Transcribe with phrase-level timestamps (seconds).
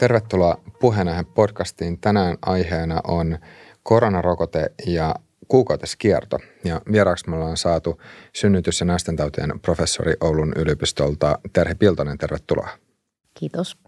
[0.00, 2.00] Tervetuloa puheenaihe podcastiin.
[2.00, 3.38] Tänään aiheena on
[3.82, 5.14] koronarokote ja
[5.48, 6.38] kuukautiskierto.
[6.64, 8.00] Ja vieraaksi me ollaan saatu
[8.32, 12.18] synnytys- ja naistentautien professori Oulun yliopistolta Terhe Piltonen.
[12.18, 12.68] Tervetuloa.
[13.34, 13.78] Kiitos.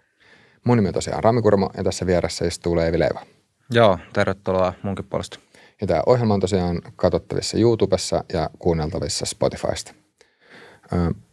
[0.64, 3.26] Mun nimi on tosiaan Rami Kurmo ja tässä vieressä istuu Leevi Leiva.
[3.70, 5.38] Joo, tervetuloa munkin puolesta.
[5.80, 9.94] Ja tämä ohjelma on tosiaan katsottavissa YouTubessa ja kuunneltavissa Spotifysta.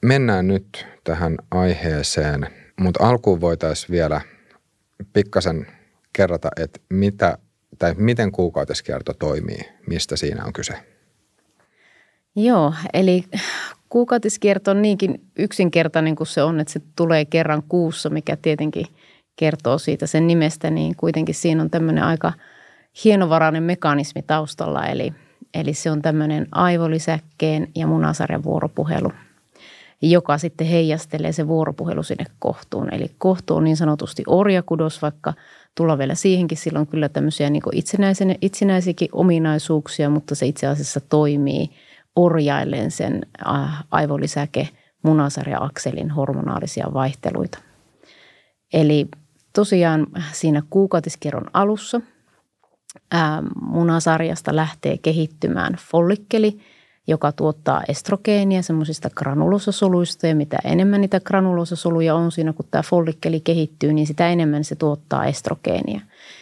[0.02, 2.48] Mennään nyt tähän aiheeseen,
[2.80, 4.21] mutta alkuun voitaisiin vielä
[5.14, 5.68] pikkasen
[6.14, 7.38] kerrata, että mitä
[7.80, 10.74] tai miten kuukautiskierto toimii, mistä siinä on kyse?
[12.36, 13.24] Joo, eli
[13.89, 18.86] kuukautiskierto on niinkin yksinkertainen kuin se on, että se tulee kerran kuussa, mikä tietenkin
[19.36, 22.34] kertoo siitä sen nimestä, niin kuitenkin siinä on tämmöinen aika
[23.04, 25.14] hienovarainen mekanismi taustalla, eli,
[25.54, 29.11] eli se on tämmöinen aivolisäkkeen ja munasarjan vuoropuhelu,
[30.02, 32.94] joka sitten heijastelee se vuoropuhelu sinne kohtuun.
[32.94, 35.34] Eli kohtu on niin sanotusti orjakudos, vaikka–
[35.80, 36.58] tulla vielä siihenkin.
[36.58, 37.64] Silloin kyllä tämmöisiä niin
[38.41, 41.69] itsenäisiäkin ominaisuuksia, mutta se itse asiassa toimii
[42.16, 44.69] orjaillen sen äh, aivolisäke
[45.03, 47.59] munasarja-akselin hormonaalisia vaihteluita.
[48.73, 49.08] Eli
[49.53, 52.02] tosiaan siinä kuukautiskierron alussa
[53.11, 56.59] ää, äh, munasarjasta lähtee kehittymään follikkeli–
[57.09, 63.39] joka tuottaa estrogeenia semmoisista granulosasoluista ja mitä enemmän niitä granulosasoluja on siinä, kun tämä follikkeli
[63.39, 66.01] kehittyy, niin sitä enemmän se tuottaa estrogeenia.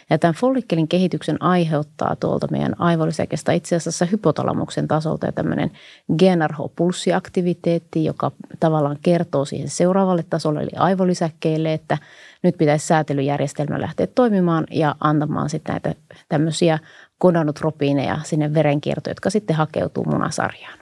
[0.09, 5.71] Ja tämän follikkelin kehityksen aiheuttaa tuolta meidän aivolisäkestä itse asiassa hypotalamuksen tasolta ja tämmöinen
[6.13, 11.97] GnRH-pulssiaktiviteetti, joka tavallaan kertoo siihen seuraavalle tasolle eli aivolisäkkeelle, että
[12.43, 15.95] nyt pitäisi säätelyjärjestelmä lähteä toimimaan ja antamaan sitten näitä
[16.29, 16.79] tämmöisiä
[17.21, 20.79] gonadotropiineja sinne verenkiertoon, jotka sitten hakeutuu munasarjaan.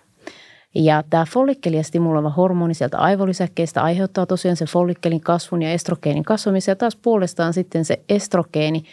[0.76, 6.72] Ja tämä follikkelia stimuloiva hormoni sieltä aivolisäkkeistä aiheuttaa tosiaan sen follikkelin kasvun ja estrogeenin kasvamisen.
[6.72, 8.84] Ja taas puolestaan sitten se estrogeeni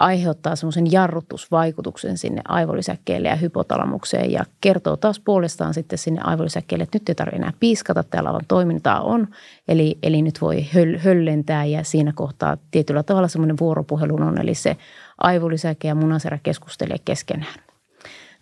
[0.00, 6.96] aiheuttaa semmoisen jarrutusvaikutuksen sinne aivolisäkkeelle ja hypotalamukseen ja kertoo taas puolestaan sitten sinne aivolisäkkeelle, että
[6.96, 9.28] nyt ei tarvitse enää piiskata, täällä on toimintaa on,
[9.68, 14.54] eli, eli nyt voi höl, höllentää ja siinä kohtaa tietyllä tavalla semmoinen vuoropuhelu on, eli
[14.54, 14.76] se
[15.18, 17.54] aivolisäke ja munaserä keskustelee keskenään.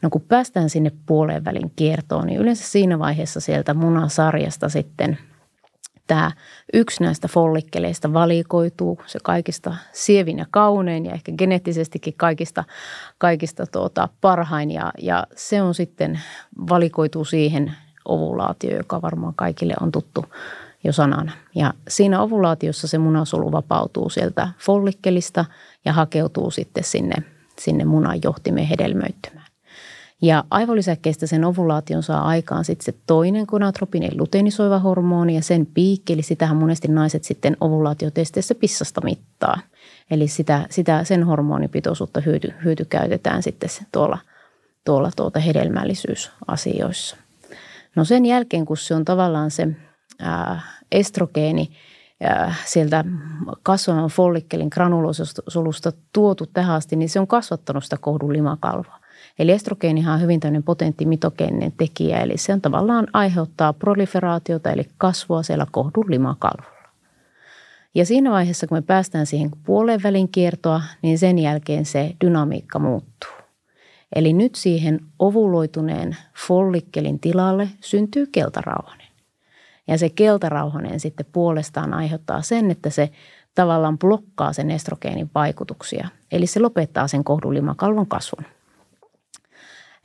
[0.03, 5.19] No kun päästään sinne puoleen välin kiertoon, niin yleensä siinä vaiheessa sieltä munasarjasta sitten
[6.07, 6.31] tämä
[6.75, 12.65] yksi näistä follikkeleista valikoituu, se kaikista sievin ja kaunein ja ehkä geneettisestikin kaikista,
[13.19, 16.21] kaikista tuota, parhain ja, ja se on sitten
[16.69, 17.73] valikoituu siihen
[18.05, 20.25] ovulaatio, joka varmaan kaikille on tuttu
[20.85, 21.33] jo sanana.
[21.55, 25.45] Ja siinä ovulaatiossa se munasolu vapautuu sieltä follikkelista
[25.87, 27.15] ja hakeutuu sitten sinne,
[27.59, 29.47] sinne munan johtimeen hedelmöittymään.
[30.23, 36.13] Ja aivolisäkkeistä sen ovulaation saa aikaan sitten se toinen gonadotropin luteinisoiva hormoni ja sen piikki,
[36.13, 39.59] eli sitähän monesti naiset sitten ovulaatiotesteissä pissasta mittaa.
[40.11, 44.19] Eli sitä, sitä sen hormonipitoisuutta hyöty, hyöty käytetään sitten tuolla,
[44.85, 47.17] tuolla tuota hedelmällisyysasioissa.
[47.97, 49.69] No sen jälkeen, kun se on tavallaan se
[50.19, 50.61] ää,
[50.93, 51.71] estrogeeni–
[52.65, 53.05] sieltä
[53.63, 58.99] kasvavan follikkelin granulosolusta tuotu tähän asti, niin se on kasvattanut sitä kohdun limakalvoa.
[59.39, 64.89] Eli estrogeenihan on hyvin tämmöinen potentti mitogeeninen tekijä, eli se on tavallaan aiheuttaa proliferaatiota, eli
[64.99, 66.77] kasvua siellä kohdun limakalvolla.
[67.95, 72.79] Ja siinä vaiheessa, kun me päästään siihen puolen välin kiertoa, niin sen jälkeen se dynamiikka
[72.79, 73.31] muuttuu.
[74.15, 76.17] Eli nyt siihen ovuloituneen
[76.47, 78.96] follikkelin tilalle syntyy keltarauhanen.
[79.89, 83.11] Ja se keltarauhanen sitten puolestaan aiheuttaa sen, että se
[83.55, 86.09] tavallaan blokkaa sen estrogeenin vaikutuksia.
[86.33, 88.45] Eli se lopettaa sen kohdulimakalvon kasvun.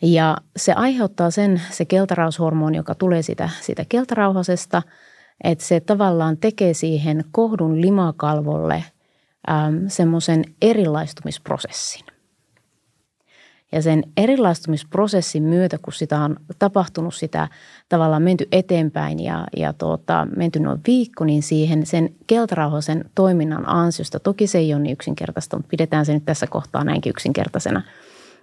[0.02, 4.82] Ja se aiheuttaa sen, se keltaraushormoni, joka tulee sitä, siitä keltarauhasesta,
[5.44, 8.84] että se tavallaan tekee siihen kohdun limakalvolle
[9.88, 12.06] semmoisen erilaistumisprosessin.
[13.72, 17.48] Ja sen erilaistumisprosessin myötä, kun sitä on tapahtunut sitä
[17.90, 24.20] tavallaan menty eteenpäin ja, ja tuota, menty noin viikko, niin siihen sen keltarauhasen toiminnan ansiosta,
[24.20, 27.82] toki se ei ole niin yksinkertaista, mutta pidetään se nyt tässä kohtaa näinkin yksinkertaisena,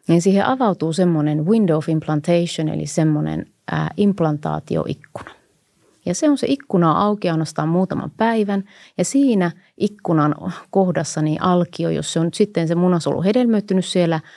[0.08, 5.30] niin siihen avautuu semmoinen window of implantation, eli semmoinen ää, implantaatioikkuna.
[6.06, 8.64] Ja se on se ikkuna auki ainoastaan muutaman päivän
[8.98, 10.34] ja siinä ikkunan
[10.70, 14.20] kohdassa niin alkio, jos se on sitten se munasolu hedelmöittynyt siellä–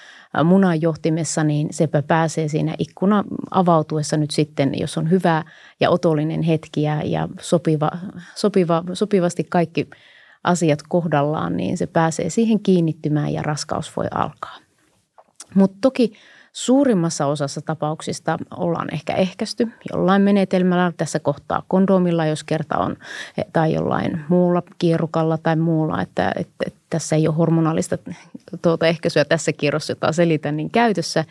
[0.43, 5.43] munanjohtimessa, niin sepä pääsee siinä ikkuna avautuessa nyt sitten, jos on hyvä
[5.79, 7.91] ja otollinen hetki ja, ja sopiva,
[8.35, 9.89] sopiva, sopivasti kaikki
[10.43, 14.57] asiat kohdallaan, niin se pääsee siihen kiinnittymään ja raskaus voi alkaa.
[15.55, 16.13] Mutta toki
[16.53, 22.97] Suurimmassa osassa tapauksista ollaan ehkä ehkäisty jollain menetelmällä, tässä kohtaa kondomilla, jos kerta on,
[23.53, 27.97] tai jollain muulla kierrukalla tai muulla, että, että, tässä ei ole hormonaalista
[28.61, 31.25] tuota ehkäisyä tässä kierrossa, jota selitän, niin käytössä.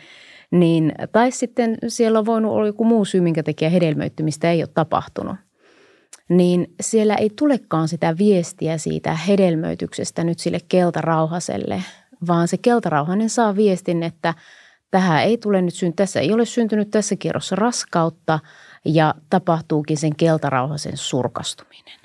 [0.51, 4.69] Niin, tai sitten siellä on voinut olla joku muu syy, minkä takia hedelmöittymistä ei ole
[4.73, 5.35] tapahtunut–
[6.29, 11.83] niin siellä ei tulekaan sitä viestiä siitä hedelmöityksestä nyt sille keltarauhaselle,
[12.27, 14.33] vaan se keltarauhanen saa viestin, että
[14.91, 18.39] tähän ei tule nyt syn, tässä ei ole syntynyt tässä kierrossa raskautta
[18.85, 21.99] ja tapahtuukin sen keltarauhasen surkastuminen.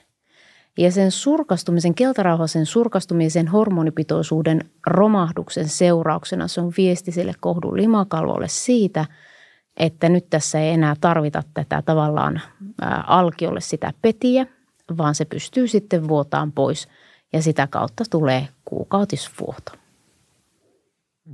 [0.78, 9.04] Ja sen surkastumisen, keltarauhasen surkastumisen hormonipitoisuuden romahduksen seurauksena se on viesti sille kohdun limakalvolle siitä–
[9.76, 12.40] että nyt tässä ei enää tarvita tätä tavallaan
[13.06, 14.46] alkiolle sitä petiä,
[14.98, 16.88] vaan se pystyy sitten vuotaan pois
[17.32, 19.72] ja sitä kautta tulee kuukautisvuoto.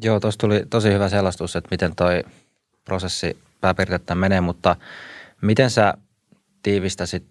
[0.02, 2.24] Joo, tuossa tuli tosi hyvä selostus, että miten toi
[2.84, 4.76] prosessi pääpiirteittäin menee, mutta
[5.40, 5.94] miten sä
[6.62, 7.24] tiivistäsit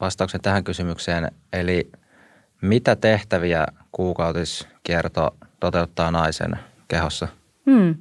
[0.00, 1.90] vastauksen tähän kysymykseen, eli
[2.60, 6.58] mitä tehtäviä kuukautiskierto toteuttaa naisen
[6.88, 7.28] kehossa?
[7.70, 7.94] Hmm.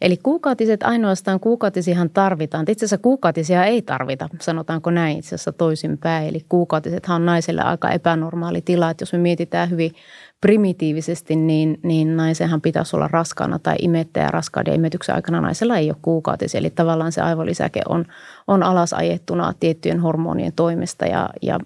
[0.00, 2.64] Eli kuukautiset ainoastaan kuukautisihan tarvitaan.
[2.68, 6.28] Itse asiassa kuukautisia ei tarvita, sanotaanko näin itse asiassa toisinpäin.
[6.28, 8.90] Eli kuukautisethan on naiselle aika epänormaali tila.
[8.90, 9.94] Että jos me mietitään hyvin
[10.40, 15.90] primitiivisesti, niin, niin naisenhan pitäisi olla raskaana tai imettäjä raskauden ja imetyksen aikana naisella ei
[15.90, 16.58] ole kuukautisia.
[16.58, 18.04] Eli tavallaan se aivolisäke on,
[18.46, 21.60] on alasajettuna tiettyjen hormonien toimesta ja, ja,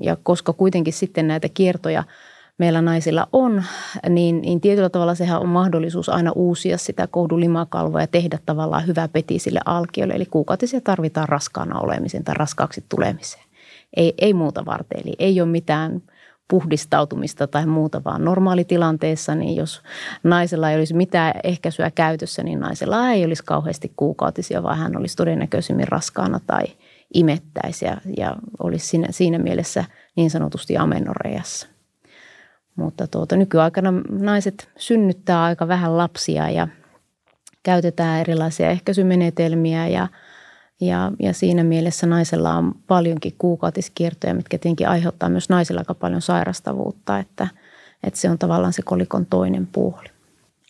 [0.00, 2.04] ja koska kuitenkin sitten näitä kiertoja–
[2.58, 3.64] meillä naisilla on,
[4.08, 9.08] niin, niin tietyllä tavalla sehän on mahdollisuus aina uusia sitä kohdulimakalvoa ja tehdä tavallaan hyvä
[9.08, 10.14] peti sille alkiolle.
[10.14, 13.44] Eli kuukautisia tarvitaan raskaana olemiseen tai raskaaksi tulemiseen.
[13.96, 16.02] Ei, ei muuta varten, eli ei ole mitään
[16.48, 19.82] puhdistautumista tai muuta, vaan normaalitilanteessa, niin jos
[20.22, 25.16] naisella ei olisi mitään ehkäisyä käytössä, niin naisella ei olisi kauheasti kuukautisia, vaan hän olisi
[25.16, 26.64] todennäköisemmin raskaana tai
[27.14, 29.84] imettäisi ja, ja olisi siinä, siinä mielessä
[30.16, 31.66] niin sanotusti amenoreijassa.
[32.76, 36.68] Mutta tuota, nykyaikana naiset synnyttää aika vähän lapsia ja
[37.62, 40.08] käytetään erilaisia ehkäisymenetelmiä ja,
[40.80, 46.22] ja, ja siinä mielessä naisella on paljonkin kuukautiskiertoja, mitkä tietenkin aiheuttaa myös naisilla aika paljon
[46.22, 47.48] sairastavuutta, että,
[48.02, 50.08] että se on tavallaan se kolikon toinen puoli.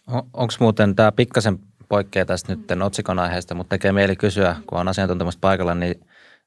[0.06, 1.58] Onko muuten tämä pikkasen
[1.88, 6.00] poikkeaa tästä nyt otsikon aiheesta, mutta tekee mieli kysyä, kun on asiantuntemusta paikalla, niin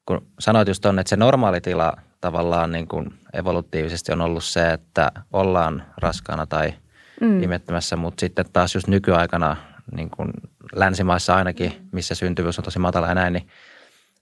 [0.06, 4.70] kun sanoit just on, että se normaali tila tavallaan niin kuin evolutiivisesti on ollut se,
[4.70, 6.74] että ollaan raskaana tai
[7.20, 7.42] mm.
[7.42, 9.56] imettämässä, mutta sitten taas just nykyaikana
[9.96, 10.30] niin kuin
[10.74, 13.48] länsimaissa ainakin, missä syntyvyys on tosi matala ja näin, niin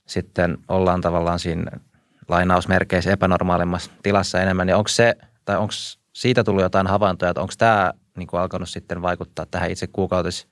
[0.06, 1.70] sitten ollaan tavallaan siinä
[2.28, 4.66] lainausmerkeissä epänormaalimmassa tilassa enemmän.
[4.66, 5.14] Niin onko se,
[5.44, 5.72] tai onko
[6.12, 10.48] siitä tullut jotain havaintoja, että onko tämä niin kuin alkanut sitten vaikuttaa tähän itse kuukautis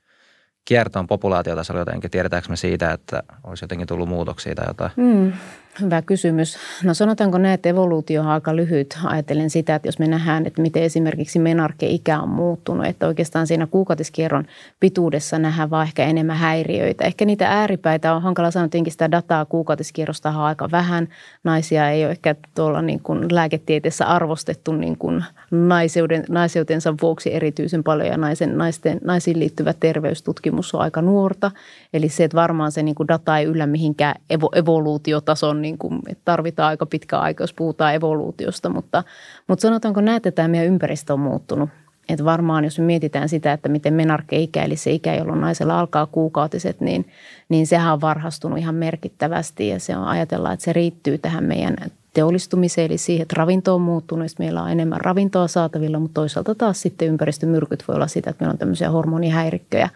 [0.65, 2.11] kiertoon populaatiotasolla jotenkin?
[2.11, 4.91] Tiedetäänkö me siitä, että olisi jotenkin tullut muutoksia tai jotain?
[4.95, 5.33] Mm,
[5.81, 6.57] hyvä kysymys.
[6.83, 8.97] No sanotaanko näin, että evoluutio on aika lyhyt.
[9.03, 13.67] Ajattelen sitä, että jos me nähdään, että miten esimerkiksi menarke-ikä on muuttunut, että oikeastaan siinä
[13.67, 14.45] kuukautiskierron
[14.79, 17.03] pituudessa nähdään vaan ehkä enemmän häiriöitä.
[17.03, 21.07] Ehkä niitä ääripäitä on hankala sanoa, että sitä dataa kuukautiskierrosta on aika vähän.
[21.43, 27.83] Naisia ei ole ehkä tuolla niin kuin lääketieteessä arvostettu niin kuin naiseuden, naiseutensa vuoksi erityisen
[27.83, 31.51] paljon ja naisen, naisten, naisiin liittyvä terveystutkimus on aika nuorta.
[31.93, 35.99] Eli se, että varmaan se niin kuin data ei yllä mihinkään evo, evoluutiotason, niin kuin,
[36.07, 38.69] että tarvitaan aika pitkä aika, jos puhutaan evoluutiosta.
[38.69, 39.03] Mutta,
[39.47, 41.69] mutta sanotaanko näet, että tämä meidän ympäristö on muuttunut.
[42.09, 46.05] Että varmaan jos me mietitään sitä, että miten menarke-ikä, eli se ikä, jolloin naisella alkaa
[46.05, 47.05] kuukautiset, niin,
[47.49, 51.75] niin sehän on varhastunut ihan merkittävästi ja se on ajatella, että se riittyy tähän meidän
[52.13, 56.55] teollistumiseen, eli siihen, että ravinto on muuttunut, että meillä on enemmän ravintoa saatavilla, mutta toisaalta
[56.55, 59.89] taas sitten ympäristömyrkyt voi olla sitä, että meillä on tämmöisiä hormonihäirikköjä,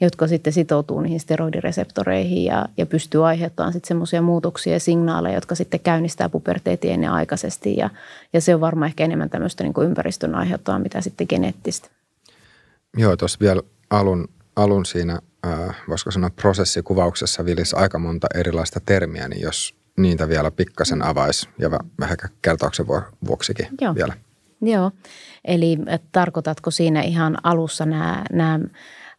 [0.00, 5.54] jotka sitten sitoutuu niihin steroidireseptoreihin ja, ja pystyy aiheuttamaan sitten semmoisia muutoksia ja signaaleja, jotka
[5.54, 7.90] sitten käynnistää puberteetin ennen aikaisesti ja,
[8.32, 11.88] ja se on varmaan ehkä enemmän tämmöistä niin kuin ympäristön aiheuttaa, mitä sitten geneettistä.
[12.96, 19.28] Joo, tuossa vielä alun, alun siinä, äh, voisiko sanoa prosessikuvauksessa vilisi aika monta erilaista termiä,
[19.28, 22.86] niin jos niitä vielä pikkasen avaisi ja vähän kertauksen
[23.26, 23.94] vuoksikin Joo.
[23.94, 24.14] vielä.
[24.60, 24.90] Joo,
[25.44, 25.78] eli
[26.12, 28.60] tarkoitatko siinä ihan alussa nämä, nämä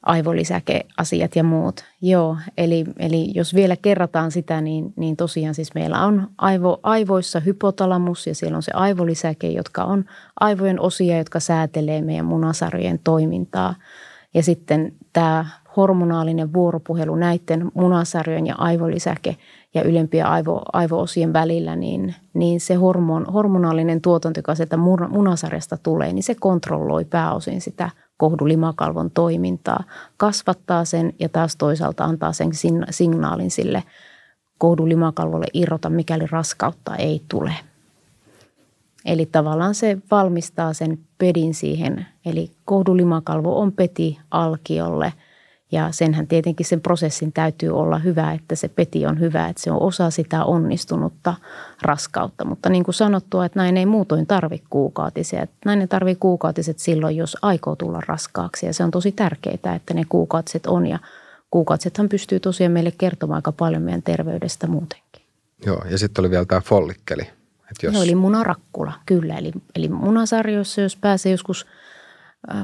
[0.05, 1.83] aivolisäkeasiat ja muut.
[2.01, 7.39] Joo, eli, eli jos vielä kerrataan sitä, niin, niin tosiaan siis meillä on aivo, aivoissa
[7.39, 10.05] hypotalamus ja siellä on se aivolisäke, jotka on
[10.39, 13.75] aivojen osia, jotka säätelee meidän munasarjojen toimintaa.
[14.33, 15.45] Ja sitten tämä
[15.77, 19.35] hormonaalinen vuoropuhelu näiden munasarjojen ja aivolisäke
[19.73, 24.77] ja ylempien aivo, aivoosien välillä, niin, niin se hormon, hormonaalinen tuotanto, joka sieltä
[25.09, 27.89] munasarjasta tulee, niin se kontrolloi pääosin sitä
[28.19, 29.83] kohdulimakalvon toimintaa,
[30.17, 32.49] kasvattaa sen ja taas toisaalta antaa sen
[32.89, 33.83] signaalin sille
[34.57, 37.53] kohdulimakalvolle irrota, mikäli raskautta ei tule.
[39.05, 45.13] Eli tavallaan se valmistaa sen pedin siihen, eli kohdulimakalvo on peti alkiolle–
[45.71, 49.71] ja senhän tietenkin sen prosessin täytyy olla hyvä, että se peti on hyvä, että se
[49.71, 51.35] on osa sitä onnistunutta
[51.81, 52.45] raskautta.
[52.45, 55.47] Mutta niin kuin sanottua, että näin ei muutoin tarvitse kuukautisia.
[55.65, 60.03] Nainen tarvitsee kuukautiset silloin, jos aikoo tulla raskaaksi ja se on tosi tärkeää, että ne
[60.09, 60.99] kuukautiset on ja
[61.51, 65.21] kuukautisethan pystyy tosiaan meille kertomaan aika paljon meidän terveydestä muutenkin.
[65.65, 67.21] Joo, ja sitten oli vielä tämä follikkeli.
[67.71, 67.93] Että jos...
[67.93, 69.37] Joo, eli munarakkula, kyllä.
[69.37, 71.65] Eli, eli munasarjoissa, jos pääsee joskus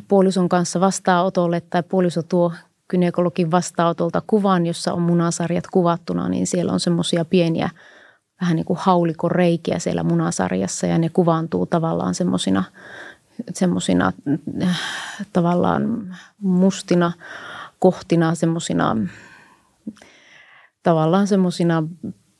[0.07, 2.53] puolison kanssa vastaanotolle tai puoliso tuo
[2.87, 7.69] kynekologin vastaanotolta kuvan, jossa on munasarjat kuvattuna, niin siellä on semmoisia pieniä
[8.41, 12.63] vähän niin kuin haulikoreikiä siellä munasarjassa ja ne kuvaantuu tavallaan semmoisina
[13.53, 14.13] semmoisina
[15.33, 17.11] tavallaan mustina
[17.79, 18.97] kohtina, semmoisina
[20.83, 21.83] tavallaan semmoisina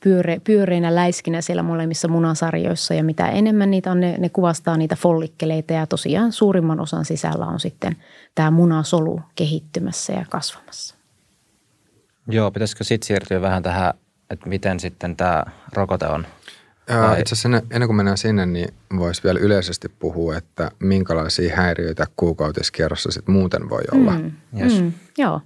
[0.06, 4.96] pyöre, pyöreinä läiskinä siellä molemmissa munasarjoissa ja mitä enemmän niitä on, ne, ne kuvastaa niitä
[4.96, 7.96] follikkeleita ja tosiaan suurimman osan sisällä on sitten
[8.34, 10.94] tämä munasolu kehittymässä ja kasvamassa.
[12.28, 13.94] Joo, pitäisikö sitten siirtyä vähän tähän,
[14.30, 16.26] että miten sitten tämä rokote on?
[17.00, 17.20] Vai?
[17.20, 23.10] Itse asiassa ennen kuin mennään sinne, niin voisi vielä yleisesti puhua, että minkälaisia häiriöitä kuukautiskierrossa
[23.10, 24.12] sitten muuten voi olla.
[24.12, 24.80] Mm, yes.
[24.80, 25.40] mm, joo,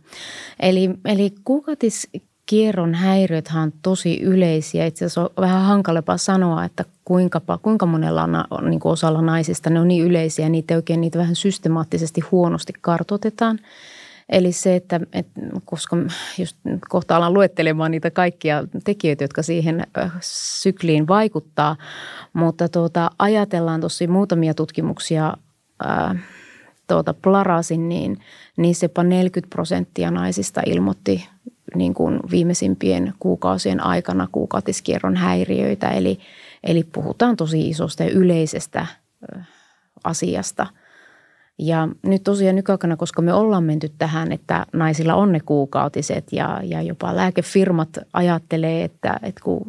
[0.60, 2.08] eli, eli kuukautis
[2.50, 4.86] kierron häiriöthän on tosi yleisiä.
[4.86, 9.70] Itse asiassa on vähän hankalempaa sanoa, että kuinka, kuinka monella on, niin kuin osalla naisista
[9.70, 13.58] ne on niin yleisiä, niitä oikein niitä vähän systemaattisesti huonosti kartoitetaan.
[14.28, 15.96] Eli se, että, että koska
[16.38, 16.56] just
[16.88, 19.86] kohta alan luettelemaan niitä kaikkia tekijöitä, jotka siihen
[20.60, 21.76] sykliin vaikuttaa,
[22.32, 25.36] mutta tuota, ajatellaan tosi muutamia tutkimuksia
[26.86, 28.18] tuota, Plarasin, niin
[28.56, 31.28] niissä jopa 40 prosenttia naisista ilmoitti
[31.74, 35.90] niin kuin viimeisimpien kuukausien aikana kuukautiskierron häiriöitä.
[35.90, 36.18] Eli,
[36.64, 38.86] eli puhutaan tosi isosta ja yleisestä
[40.04, 40.66] asiasta–
[41.62, 46.60] ja nyt tosiaan nykyaikana, koska me ollaan menty tähän, että naisilla on ne kuukautiset ja,
[46.64, 49.66] ja jopa lääkefirmat ajattelee, että, että kun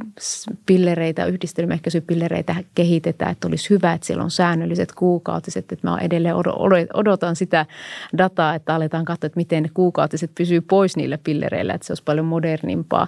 [0.66, 5.72] pillereitä, yhdistelmäehkäisypillereitä kehitetään, että olisi hyvä, että siellä on säännölliset kuukautiset.
[5.72, 6.36] Että mä edelleen
[6.94, 7.66] odotan sitä
[8.18, 12.04] dataa, että aletaan katsoa, että miten ne kuukautiset pysyy pois niillä pillereillä, että se olisi
[12.04, 13.08] paljon modernimpaa,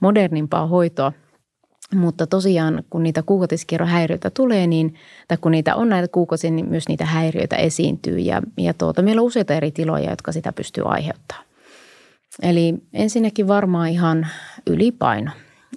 [0.00, 1.12] modernimpaa hoitoa–
[1.94, 4.94] mutta tosiaan, kun niitä kuukautiskierrohäiriöitä tulee, niin,
[5.28, 8.18] tai kun niitä on näitä kuukausia, niin myös niitä häiriöitä esiintyy.
[8.18, 11.46] Ja, ja tuota, meillä on useita eri tiloja, jotka sitä pystyy aiheuttamaan.
[12.42, 14.26] Eli ensinnäkin varmaan ihan
[14.66, 15.30] ylipaino.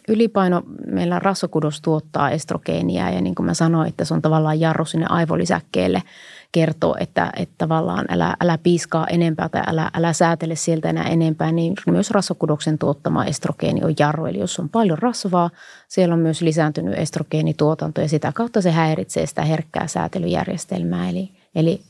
[0.07, 4.85] Ylipaino, meillä rasvakudos tuottaa estrogeenia ja niin kuin mä sanoin, että se on tavallaan jarru
[4.85, 6.03] sinne aivolisäkkeelle–
[6.51, 11.51] kertoo, että, että tavallaan älä, älä piiskaa enempää tai älä, älä säätele sieltä enää enempää,
[11.51, 14.25] niin myös rasvakudoksen tuottama estrogeeni on jarru.
[14.25, 15.49] Eli jos on paljon rasvaa,
[15.87, 21.09] siellä on myös lisääntynyt estrogeenituotanto ja sitä kautta se häiritsee sitä herkkää säätelyjärjestelmää.
[21.09, 21.81] Eli, eli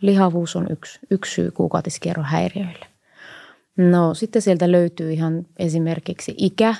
[0.00, 2.86] lihavuus on yksi, yksi syy kuukautiskierron häiriöille.
[3.76, 6.74] No sitten sieltä löytyy ihan esimerkiksi ikä,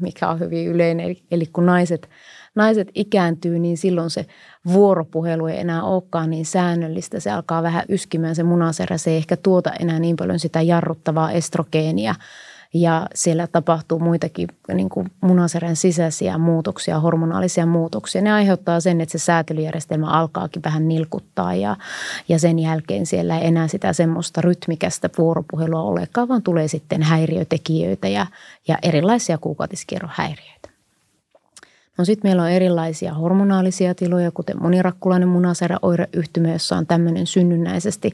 [0.00, 1.06] mikä on hyvin yleinen.
[1.06, 2.08] Eli, eli kun naiset–
[2.54, 4.26] naiset ikääntyy, niin silloin se
[4.72, 7.20] vuoropuhelu ei enää olekaan niin säännöllistä.
[7.20, 8.98] Se alkaa vähän yskimään se munaserä.
[8.98, 12.14] Se ei ehkä tuota enää niin paljon sitä jarruttavaa estrogeenia.
[12.74, 18.22] Ja siellä tapahtuu muitakin niin kuin munaserän sisäisiä muutoksia, hormonaalisia muutoksia.
[18.22, 21.76] Ne aiheuttaa sen, että se säätelyjärjestelmä alkaakin vähän nilkuttaa ja,
[22.28, 28.08] ja sen jälkeen siellä ei enää sitä semmoista rytmikästä vuoropuhelua olekaan, vaan tulee sitten häiriötekijöitä
[28.08, 28.26] ja,
[28.68, 30.69] ja erilaisia kuukautiskierrohäiriöitä.
[31.98, 38.12] No sitten meillä on erilaisia hormonaalisia tiloja, kuten monirakkulainen munasäräoireyhtymä, jossa on tämmöinen synnynnäisesti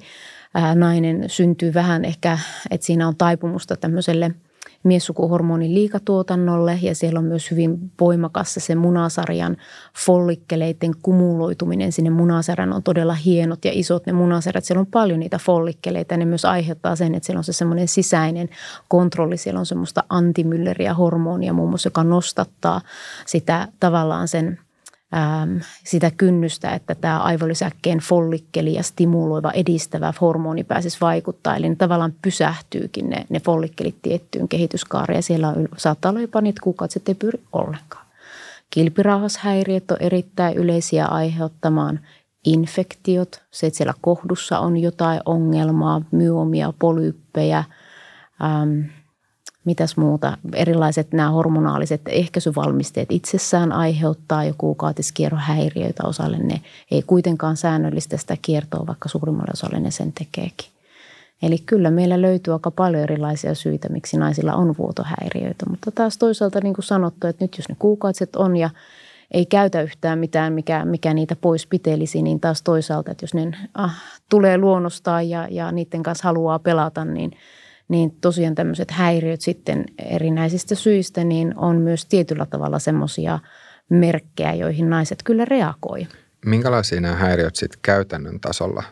[0.54, 2.38] ää, nainen syntyy vähän ehkä,
[2.70, 4.30] että siinä on taipumusta tämmöiselle–
[4.86, 9.56] miessukuhormonin liikatuotannolle ja siellä on myös hyvin voimakas se munasarjan
[9.98, 14.64] follikkeleiden kumuloituminen sinne munasarjan on todella hienot ja isot ne munasarjat.
[14.64, 17.88] Siellä on paljon niitä follikkeleita ja ne myös aiheuttaa sen, että siellä on se semmoinen
[17.88, 18.48] sisäinen
[18.88, 19.36] kontrolli.
[19.36, 22.80] Siellä on semmoista antimylleriä hormonia muun muassa, joka nostattaa
[23.26, 24.58] sitä tavallaan sen–
[25.14, 31.56] Ähm, sitä kynnystä, että tämä aivolisäkkeen follikkeli ja stimuloiva edistävä hormoni pääsisi vaikuttaa.
[31.56, 36.40] Eli ne tavallaan pysähtyykin ne, ne follikkelit tiettyyn kehityskaareen ja siellä on, saattaa olla jopa
[36.40, 38.06] niitä kuukaudet, ei pyri ollenkaan.
[38.70, 42.00] Kilpirauhashäiriöt on erittäin yleisiä aiheuttamaan
[42.44, 47.64] infektiot, se, että siellä kohdussa on jotain ongelmaa, myomia, polyyppejä,
[48.44, 48.80] ähm,
[49.66, 50.38] mitäs muuta.
[50.54, 56.38] Erilaiset nämä hormonaaliset ehkäisyvalmisteet itsessään aiheuttaa jo kuukautiskierron häiriöitä osalle.
[56.38, 60.70] Ne ei kuitenkaan säännöllistä sitä kiertoa, vaikka suurimmalle osalle ne sen tekeekin.
[61.42, 65.66] Eli kyllä meillä löytyy aika paljon erilaisia syitä, miksi naisilla on vuotohäiriöitä.
[65.70, 68.70] Mutta taas toisaalta niin kuin sanottu, että nyt jos ne kuukautiset on ja
[69.30, 73.52] ei käytä yhtään mitään, mikä, mikä niitä pois pitelisi, niin taas toisaalta, että jos ne
[73.74, 77.32] ah, tulee luonnostaan ja, ja niiden kanssa haluaa pelata, niin,
[77.88, 83.38] niin tosiaan tämmöiset häiriöt sitten erinäisistä syistä, niin on myös tietyllä tavalla semmoisia
[83.88, 86.06] merkkejä, joihin naiset kyllä reagoi.
[86.46, 88.82] Minkälaisia nämä häiriöt sitten käytännön tasolla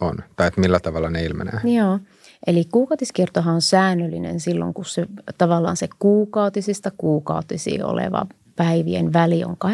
[0.00, 0.18] on?
[0.36, 1.60] Tai että millä tavalla ne ilmenee?
[1.64, 1.98] Joo.
[2.46, 5.06] Eli kuukautiskiertohan on säännöllinen silloin, kun se
[5.38, 8.26] tavallaan se kuukautisista kuukautisiin oleva
[8.58, 9.68] päivien väli on 21-35,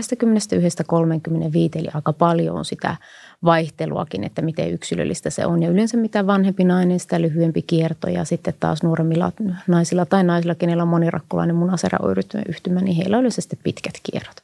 [1.74, 2.96] eli aika paljon on sitä
[3.44, 5.62] vaihteluakin, että miten yksilöllistä se on.
[5.62, 9.32] Ja yleensä mitä vanhempi nainen, sitä lyhyempi kierto ja sitten taas nuoremmilla
[9.66, 14.36] naisilla tai naisilla, kenellä on monirakkulainen munaseräoiryhtymä, niin heillä on yleisesti pitkät kierrot.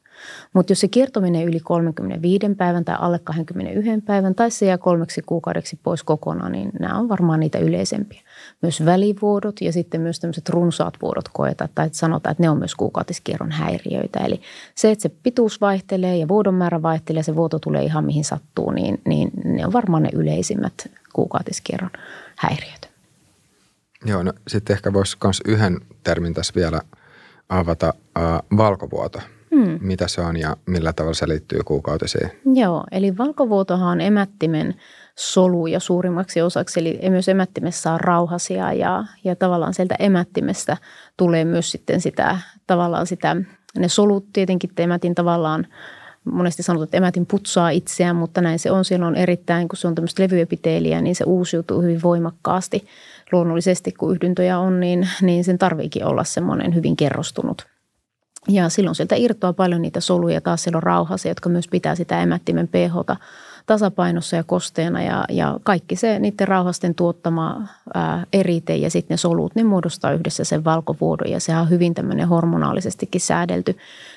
[0.53, 4.79] Mutta jos se kierto menee yli 35 päivän tai alle 21 päivän tai se jää
[4.79, 8.21] kolmeksi kuukaudeksi pois kokonaan, niin nämä on varmaan niitä yleisempiä.
[8.63, 12.75] Myös välivuodot ja sitten myös tämmöiset runsaat vuodot koetaan tai sanotaan, että ne on myös
[12.75, 14.19] kuukautiskierron häiriöitä.
[14.19, 14.41] Eli
[14.75, 18.71] se, että se pituus vaihtelee ja vuodon määrä vaihtelee, se vuoto tulee ihan mihin sattuu,
[18.71, 21.91] niin, niin ne on varmaan ne yleisimmät kuukautiskierron
[22.37, 22.91] häiriöt.
[24.05, 26.81] Joo, no sitten ehkä voisi myös yhden termin tässä vielä
[27.49, 29.21] avata, äh, valkovuoto–
[29.55, 29.79] Hmm.
[29.81, 32.31] Mitä se on ja millä tavalla se liittyy kuukautisiin?
[32.55, 34.75] Joo, eli valkovuotohan on emättimen
[35.21, 36.81] soluja suurimmaksi osaksi.
[36.81, 40.77] Eli myös emättimessä on rauhasia ja, ja tavallaan sieltä emättimestä
[41.17, 43.37] tulee myös sitten sitä tavallaan sitä,
[43.79, 45.67] ne solut tietenkin emätin tavallaan
[46.25, 48.85] monesti sanotaan, että emätin putsaa itseään, mutta näin se on.
[48.85, 52.87] Siellä on erittäin, kun se on tämmöistä levyepiteeliä, niin se uusiutuu hyvin voimakkaasti.
[53.33, 57.67] Luonnollisesti, kun yhdyntöjä on, niin, niin sen tarviikin olla semmoinen hyvin kerrostunut
[58.49, 62.69] ja silloin sieltä irtoaa paljon niitä soluja taas silloin rauhassa, jotka myös pitää sitä emättimen
[62.69, 63.21] pH
[63.71, 69.17] tasapainossa ja kosteena ja, ja kaikki se niiden rauhasten tuottama ää, erite ja sitten ne
[69.17, 73.77] solut, ne muodostaa yhdessä sen valkovuodon ja sehän on hyvin tämmöinen hormonaalisestikin säädelty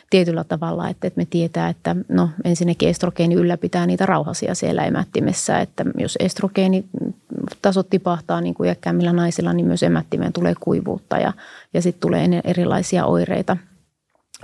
[0.09, 5.59] tietyllä tavalla, että, että me tietää, että no ensinnäkin estrogeeni ylläpitää niitä rauhasia siellä emättimessä,
[5.59, 6.85] että jos estrogeeni
[7.61, 11.33] tasot tipahtaa niin kuin iäkkäämmillä naisilla, niin myös emättimeen tulee kuivuutta ja,
[11.73, 13.57] ja sitten tulee erilaisia oireita–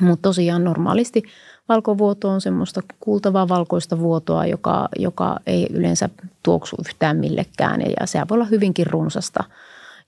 [0.02, 1.24] mutta tosiaan normaalisti
[1.70, 6.10] valkovuoto on semmoista kultavaa valkoista vuotoa, joka, joka ei yleensä
[6.44, 9.44] tuoksu yhtään millekään ja se voi olla hyvinkin runsasta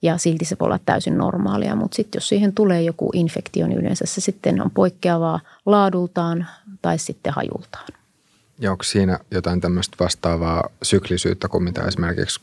[0.02, 1.76] ja silti se voi olla täysin normaalia.
[1.76, 6.46] Mutta sitten jos siihen tulee joku infektio, niin yleensä se sitten on poikkeavaa laadultaan
[6.82, 7.86] tai sitten hajultaan.
[8.58, 12.40] Ja onko siinä jotain tämmöistä vastaavaa syklisyyttä kuin mitä esimerkiksi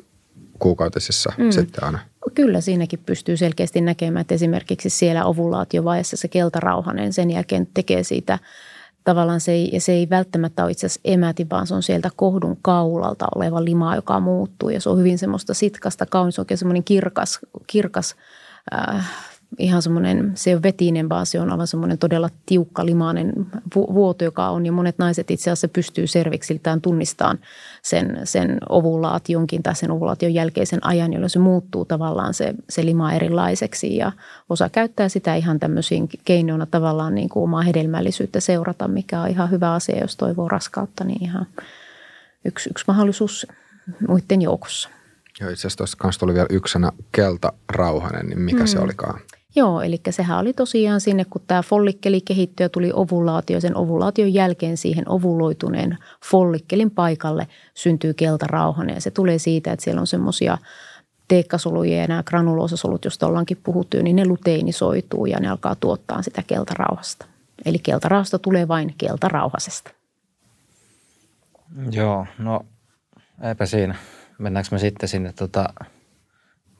[0.59, 1.51] kuukautisissa mm.
[1.51, 1.99] sitten aina?
[2.35, 8.39] Kyllä siinäkin pystyy selkeästi näkemään, että esimerkiksi siellä ovulaatiovaiheessa se keltarauhanen sen jälkeen tekee siitä
[9.03, 12.57] tavallaan se ei, se ei välttämättä ole itse asiassa emäti, vaan se on sieltä kohdun
[12.61, 14.69] kaulalta oleva lima, joka muuttuu.
[14.69, 18.15] Ja se on hyvin semmoista sitkasta, kaunis, oikein semmoinen kirkas, kirkas
[18.73, 23.33] äh, ihan semmoinen, se ei ole vetinen, vaan se on aivan semmoinen todella tiukka limainen
[23.75, 24.65] vuoto, joka on.
[24.65, 27.39] Ja monet naiset itse asiassa pystyy serviksiltään tunnistamaan
[27.81, 33.13] sen, sen ovulaationkin tai sen ovulaation jälkeisen ajan, jolloin se muuttuu tavallaan se, se lima
[33.13, 33.95] erilaiseksi.
[33.95, 34.11] Ja
[34.49, 39.51] osa käyttää sitä ihan tämmöisiin keinoina tavallaan niin kuin omaa hedelmällisyyttä seurata, mikä on ihan
[39.51, 41.47] hyvä asia, jos toivoo raskautta, niin ihan
[42.45, 43.47] yksi, yksi mahdollisuus
[44.07, 44.89] muiden joukossa.
[45.41, 48.67] Joo, itse asiassa tuossa tuli vielä yksi sana keltarauhanen, niin mikä mm.
[48.67, 49.21] se olikaan?
[49.55, 53.59] Joo, eli sehän oli tosiaan sinne, kun tämä follikkeli kehittyi ja tuli ovulaatio.
[53.59, 58.95] Sen ovulaation jälkeen siihen ovuloituneen follikkelin paikalle syntyy keltarauhanen.
[58.95, 60.57] Ja se tulee siitä, että siellä on semmoisia
[61.27, 66.43] teekkasoluja ja nämä granuloosasolut, joista ollaankin puhuttu, niin ne luteinisoituu ja ne alkaa tuottaa sitä
[66.47, 67.25] keltarauhasta.
[67.65, 69.91] Eli keltarauhasta tulee vain keltarauhasesta.
[71.91, 72.65] Joo, no
[73.43, 73.95] eipä siinä.
[74.37, 75.73] Mennäänkö me sitten sinne tota,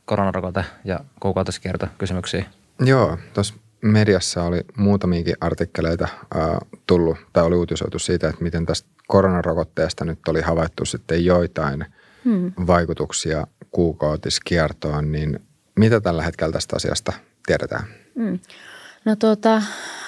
[0.05, 2.45] koronarokote- ja kuukautiskierto kysymyksiin?
[2.79, 8.89] Joo, tuossa mediassa oli muutamiakin artikkeleita ää, tullut tai oli uutisoitu siitä, että miten tästä
[9.07, 11.85] koronarokotteesta nyt oli havaittu sitten joitain
[12.25, 12.51] hmm.
[12.67, 15.39] vaikutuksia kuukautiskiertoon, niin
[15.79, 17.13] mitä tällä hetkellä tästä asiasta
[17.45, 17.83] tiedetään?
[18.15, 18.39] Hmm.
[19.05, 19.61] No tuota,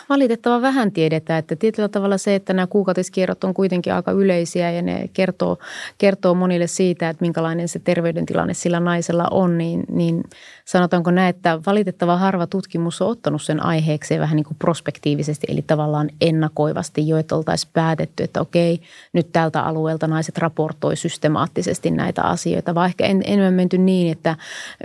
[0.10, 1.40] valitettavan vähän tiedetään.
[1.40, 5.58] Että tietyllä tavalla se, että nämä kuukautiskierrot on kuitenkin aika yleisiä ja ne kertoo,
[5.98, 10.24] kertoo monille siitä, että minkälainen se terveydentilanne sillä naisella on, niin, niin
[10.66, 15.62] sanotaanko näin, että valitettava harva tutkimus on ottanut sen aiheekseen vähän niin kuin prospektiivisesti, eli
[15.62, 18.82] tavallaan ennakoivasti jo, että oltaisiin päätetty, että okei,
[19.14, 24.36] nyt tältä alueelta naiset raportoi systemaattisesti näitä asioita, vaan ehkä en, enemmän menty niin, että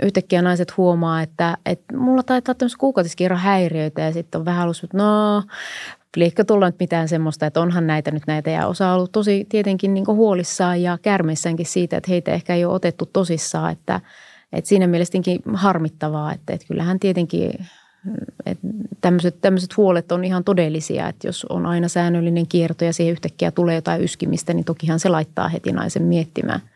[0.03, 4.83] yhtäkkiä naiset huomaa, että, että mulla taitaa tämmöisiä kuukautiskierron häiriöitä ja sitten on vähän ollut,
[4.83, 5.16] että no
[6.15, 8.49] liekö tulla nyt mitään semmoista, että onhan näitä nyt näitä.
[8.49, 12.65] Ja osa on ollut tosi tietenkin niin huolissaan ja kärmeissäänkin siitä, että heitä ehkä ei
[12.65, 13.71] ole otettu tosissaan.
[13.71, 14.01] Että,
[14.53, 17.51] että siinä mielestäkin harmittavaa, että, että kyllähän tietenkin
[18.45, 18.67] että
[19.01, 23.51] tämmöiset, tämmöiset huolet on ihan todellisia, että jos on aina säännöllinen kierto ja siihen yhtäkkiä
[23.51, 26.61] tulee jotain yskimistä, niin tokihan se laittaa heti naisen miettimään–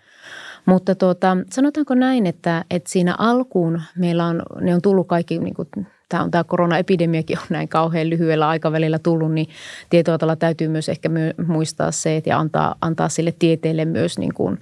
[0.65, 5.53] mutta tuota, sanotaanko näin, että, että siinä alkuun meillä on, ne on tullut kaikki, niin
[5.53, 5.67] kuin,
[6.11, 9.47] tämä, on, tämä koronaepidemiakin on näin kauhean lyhyellä aikavälillä tullut, niin
[9.89, 11.09] tietoa täytyy myös ehkä
[11.47, 14.59] muistaa se, että ja antaa, antaa sille tieteelle myös niin kuin,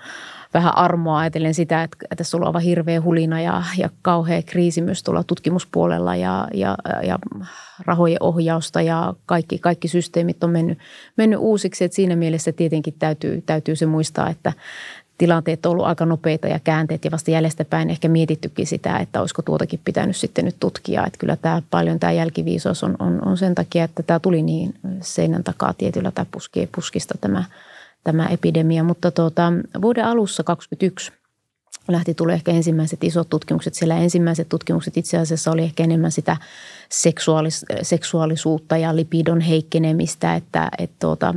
[0.54, 5.04] vähän armoa ajatellen sitä, että tässä on aivan hirveä hulina ja, ja kauhea kriisi myös
[5.04, 7.20] tuolla tutkimuspuolella ja, ja, ja
[7.86, 10.80] rahojen ohjausta ja kaikki, kaikki systeemit on mennyt,
[11.18, 11.84] mennyt uusiksi.
[11.84, 14.54] Että siinä mielessä tietenkin täytyy, täytyy se muistaa, että
[15.20, 19.42] tilanteet on ollut aika nopeita ja käänteet ja vasta jäljestäpäin ehkä mietittykin sitä, että olisiko
[19.42, 21.06] tuotakin pitänyt sitten nyt tutkia.
[21.06, 24.74] Että kyllä tämä paljon tämä jälkiviisaus on, on, on sen takia, että tämä tuli niin
[25.02, 26.26] seinän takaa tietyllä tai
[26.76, 27.44] puskista tämä,
[28.04, 28.84] tämä epidemia.
[28.84, 31.19] Mutta tuota, vuoden alussa 2021
[31.92, 33.74] lähti tulee ehkä ensimmäiset isot tutkimukset.
[33.74, 36.38] Siellä ensimmäiset tutkimukset itse asiassa oli ehkä enemmän sitä
[36.90, 41.36] seksuaalis, seksuaalisuutta ja lipidon heikkenemistä, että, että tuota,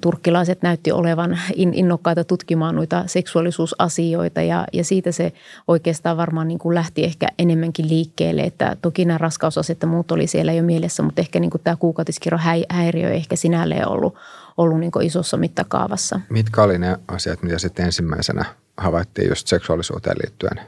[0.00, 5.32] turkkilaiset näytti olevan innokkaita tutkimaan noita seksuaalisuusasioita ja, ja siitä se
[5.68, 10.26] oikeastaan varmaan niin kuin lähti ehkä enemmänkin liikkeelle, että toki nämä raskausaset ja muut oli
[10.26, 12.38] siellä jo mielessä, mutta ehkä niin kuin tämä kuukautiskirro
[12.70, 14.14] häiriö ei ehkä sinälleen ollut,
[14.56, 16.20] ollut niin isossa mittakaavassa.
[16.30, 18.44] Mitkä oli ne asiat, mitä sitten ensimmäisenä
[18.82, 20.60] havaittiin just seksuaalisuuteen liittyen?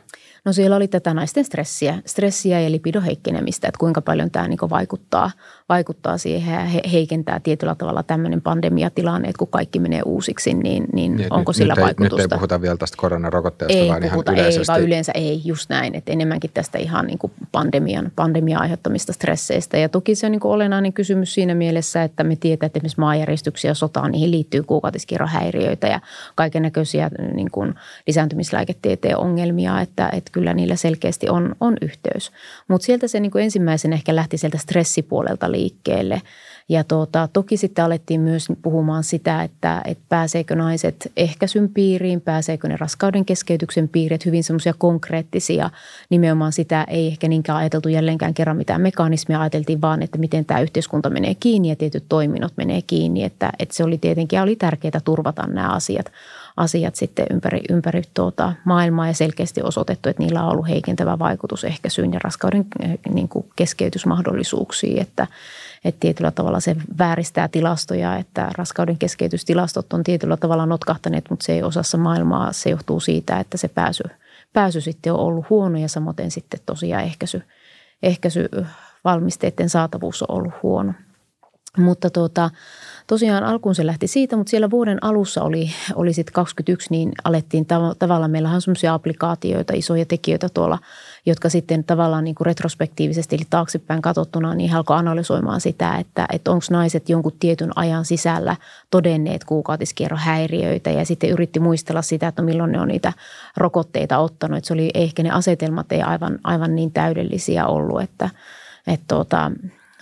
[0.44, 5.30] No siellä oli tätä naisten stressiä, stressiä ja lipidoheikkenemistä, että kuinka paljon tämä niin vaikuttaa,
[5.68, 11.16] vaikuttaa siihen ja heikentää tietyllä tavalla tämmöinen pandemiatilanne, että kun kaikki menee uusiksi, niin, niin,
[11.16, 12.16] niin onko nyt, sillä nyt vaikutusta?
[12.16, 14.72] Ei, nyt ei puhuta vielä tästä koronarokotteesta, ei vaan puhuta, ihan yleisesti.
[14.72, 19.12] Ei, vaan yleensä ei, just näin, että enemmänkin tästä ihan niin kuin pandemian, pandemian aiheuttamista
[19.12, 19.78] stresseistä.
[19.78, 23.00] Ja toki se on niin kuin olennainen kysymys siinä mielessä, että me tiedetään, että esimerkiksi
[23.00, 26.00] maanjäristyksiä ja sotaan, niihin liittyy kuukautiskirrohäiriöitä ja
[26.34, 27.74] kaiken näköisiä niin kuin
[28.06, 32.32] lisääntymislääketieteen ongelmia, että, että kyllä niillä selkeästi on, on yhteys.
[32.68, 36.22] Mutta sieltä se niin kuin ensimmäisen ehkä lähti sieltä stressipuolelta liikkeelle–
[36.68, 42.68] ja tuota, toki sitten alettiin myös puhumaan sitä, että, että pääseekö naiset ehkäisyn piiriin, pääseekö
[42.68, 45.70] ne raskauden keskeytyksen piiriin, että hyvin semmoisia konkreettisia,
[46.10, 50.60] nimenomaan sitä ei ehkä niinkään ajateltu jälleenkään kerran mitään mekanismia, ajateltiin vaan, että miten tämä
[50.60, 55.00] yhteiskunta menee kiinni ja tietyt toiminnot menee kiinni, että, että se oli tietenkin oli tärkeää
[55.04, 56.12] turvata nämä asiat
[56.56, 61.64] asiat sitten ympäri, ympäri tuota maailmaa ja selkeästi osoitettu, että niillä on ollut heikentävä vaikutus
[61.64, 65.26] ehkäisyyn ja raskauden eh, niin kuin keskeytysmahdollisuuksiin, että,
[65.84, 71.52] että tietyllä tavalla se vääristää tilastoja, että raskauden keskeytystilastot on tietyllä tavalla notkahtaneet, mutta se
[71.52, 74.04] ei osassa maailmaa, se johtuu siitä, että se pääsy,
[74.52, 77.42] pääsy sitten on ollut huono ja samoin sitten tosiaan ehkäisy,
[78.02, 80.92] ehkäisyvalmisteiden saatavuus on ollut huono.
[81.76, 82.50] Mutta tuota,
[83.06, 87.64] tosiaan alkuun se lähti siitä, mutta siellä vuoden alussa oli, oli sitten 21, niin alettiin
[87.64, 90.78] tav- tavallaan, meillähän on semmoisia applikaatioita, isoja tekijöitä tuolla,
[91.26, 96.50] jotka sitten tavallaan niin kuin retrospektiivisesti, eli taaksepäin katsottuna, niin alkoi analysoimaan sitä, että, että
[96.50, 98.56] onko naiset jonkun tietyn ajan sisällä
[98.90, 103.12] todenneet kuukautiskierrohäiriöitä ja sitten yritti muistella sitä, että milloin ne on niitä
[103.56, 104.58] rokotteita ottanut.
[104.58, 108.30] Että se oli ehkä ne asetelmat ei aivan, aivan niin täydellisiä ollut, että,
[108.86, 109.50] että tuota,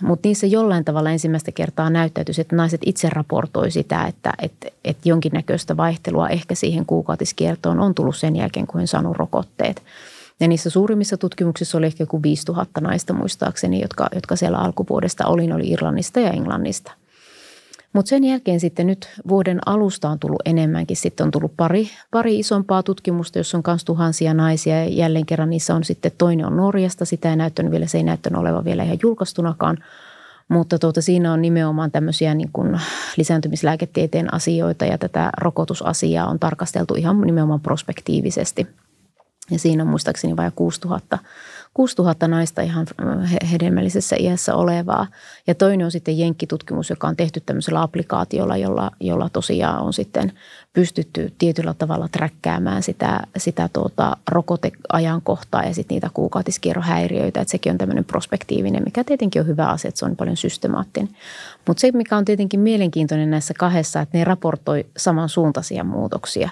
[0.03, 5.09] mutta niissä jollain tavalla ensimmäistä kertaa näyttäytyisi, että naiset itse raportoi sitä, että, että, että
[5.09, 9.83] jonkinnäköistä vaihtelua ehkä siihen kuukautiskiertoon on tullut sen jälkeen, kun he saanut rokotteet.
[10.39, 15.51] Ja niissä suurimmissa tutkimuksissa oli ehkä kuin 5000 naista muistaakseni, jotka, jotka siellä alkuvuodesta oli,
[15.51, 16.91] oli Irlannista ja Englannista.
[17.93, 20.97] Mutta sen jälkeen sitten nyt vuoden alusta on tullut enemmänkin.
[20.97, 24.83] Sitten on tullut pari, pari isompaa tutkimusta, jossa on myös tuhansia naisia.
[24.83, 27.05] Ja jälleen kerran niissä on sitten toinen on Norjasta.
[27.05, 29.77] Sitä ei näyttänyt vielä, se ei näyttänyt olevan vielä ihan julkaistunakaan.
[30.47, 32.79] Mutta tuota, siinä on nimenomaan tämmöisiä niin kuin
[33.17, 38.67] lisääntymislääketieteen asioita ja tätä rokotusasiaa on tarkasteltu ihan nimenomaan prospektiivisesti.
[39.51, 41.19] Ja siinä on muistaakseni vain 6000
[41.73, 42.87] 6000 naista ihan
[43.51, 45.07] hedelmällisessä iässä olevaa.
[45.47, 50.33] Ja toinen on sitten jenkkitutkimus, joka on tehty tämmöisellä applikaatiolla, jolla, jolla tosiaan on sitten
[50.73, 57.41] pystytty tietyllä tavalla träkkäämään sitä, sitä tuota rokoteajankohtaa ja sitten niitä kuukautiskierrohäiriöitä.
[57.41, 61.09] Että sekin on tämmöinen prospektiivinen, mikä tietenkin on hyvä asia, että se on paljon systemaattinen.
[61.67, 66.49] Mutta se, mikä on tietenkin mielenkiintoinen näissä kahdessa, että ne raportoi samansuuntaisia muutoksia.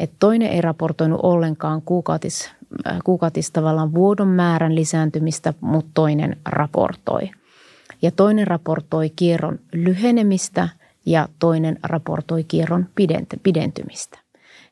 [0.00, 2.50] Et toinen ei raportoinut ollenkaan kuukautis,
[2.86, 7.30] äh, kuukautis tavallaan vuodon määrän lisääntymistä, mutta toinen raportoi.
[8.02, 10.68] Ja toinen raportoi kierron lyhenemistä
[11.06, 12.86] ja toinen raportoi kierron
[13.42, 14.18] pidentymistä.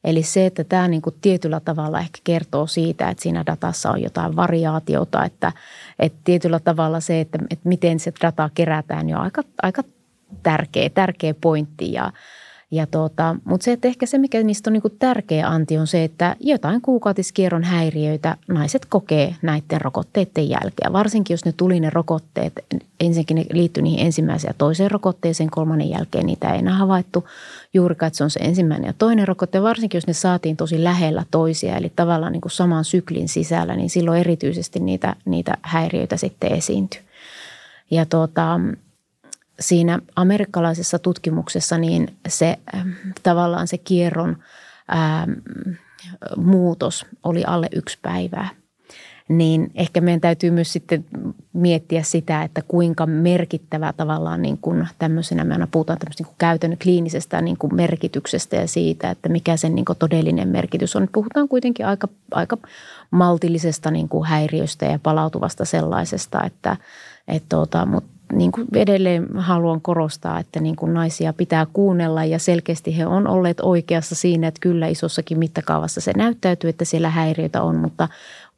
[0.04, 4.02] Eli se, että tämä niin kuin tietyllä tavalla ehkä kertoo siitä, että siinä datassa on
[4.02, 5.52] jotain variaatiota, että,
[5.98, 9.82] että tietyllä tavalla se, että, että miten se data kerätään, niin on aika, aika
[10.42, 12.12] tärkeä, tärkeä pointti ja,
[12.70, 16.04] ja tuota, mutta se, että ehkä se, mikä niistä on niin tärkeä anti, on se,
[16.04, 20.92] että jotain kuukautiskierron häiriöitä naiset kokee näiden rokotteiden jälkeen.
[20.92, 22.52] Varsinkin, jos ne tuli ne rokotteet,
[23.00, 27.28] ensinnäkin ne liittyi niihin ensimmäiseen ja toiseen rokotteeseen, kolmannen jälkeen niitä ei enää havaittu
[27.74, 29.62] juurikaan, että se on se ensimmäinen ja toinen rokotte.
[29.62, 33.90] Varsinkin, jos ne saatiin tosi lähellä toisia, eli tavallaan niin kuin saman syklin sisällä, niin
[33.90, 37.00] silloin erityisesti niitä, niitä häiriöitä sitten esiintyi.
[37.90, 38.60] Ja tuota,
[39.60, 42.88] siinä amerikkalaisessa tutkimuksessa niin se ähm,
[43.22, 44.36] tavallaan se kierron
[44.88, 45.32] ää, ähm,
[46.36, 48.48] muutos oli alle yksi päivää.
[49.28, 51.04] Niin ehkä meidän täytyy myös sitten
[51.52, 56.38] miettiä sitä, että kuinka merkittävä tavallaan niin kuin tämmöisenä, me aina puhutaan tämmöistä niin kuin
[56.38, 61.08] käytännön kliinisestä niin kuin merkityksestä ja siitä, että mikä sen niin kuin todellinen merkitys on.
[61.12, 62.56] Puhutaan kuitenkin aika, aika
[63.10, 66.76] maltillisesta niin kuin häiriöstä ja palautuvasta sellaisesta, että,
[67.28, 72.38] että tuota, mutta niin kuin edelleen haluan korostaa, että niin kuin naisia pitää kuunnella ja
[72.38, 77.62] selkeästi he on olleet oikeassa siinä, että kyllä isossakin mittakaavassa se näyttäytyy, että siellä häiriöitä
[77.62, 78.08] on, mutta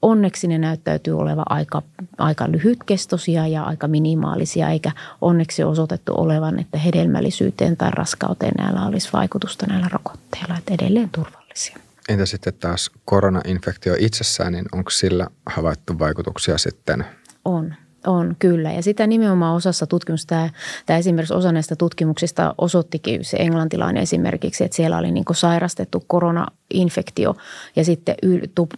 [0.03, 1.83] onneksi ne näyttäytyy olevan aika,
[2.19, 9.09] aika lyhytkestoisia ja aika minimaalisia, eikä onneksi osoitettu olevan, että hedelmällisyyteen tai raskauteen näillä olisi
[9.13, 11.77] vaikutusta näillä rokotteilla, että edelleen turvallisia.
[12.09, 17.05] Entä sitten taas koronainfektio itsessään, niin onko sillä havaittu vaikutuksia sitten?
[17.45, 17.75] On.
[18.07, 18.73] On, kyllä.
[18.73, 20.51] Ja sitä nimenomaan osassa tutkimusta, tämä,
[20.87, 27.37] tämä esimerkiksi osa näistä tutkimuksista osoittikin se englantilainen esimerkiksi, että siellä oli niin sairastettu koronainfektio
[27.77, 28.15] ja sitten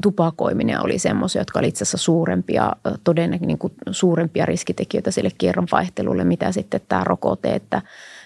[0.02, 2.72] tupakoiminen oli semmoisia, jotka oli itse asiassa suurempia,
[3.04, 7.82] todennäköisesti niin suurempia riskitekijöitä sille kierron vaihtelulle, mitä sitten tämä rokote, että,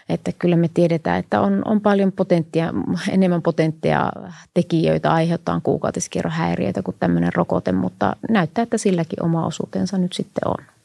[0.09, 2.72] että kyllä me tiedetään, että on, on paljon potenttia,
[3.11, 4.12] enemmän potenttia
[4.54, 10.48] tekijöitä aiheuttaa kuukautiskierron häiriöitä kuin tämmöinen rokote, mutta näyttää, että silläkin oma osuutensa nyt sitten
[10.48, 10.76] on.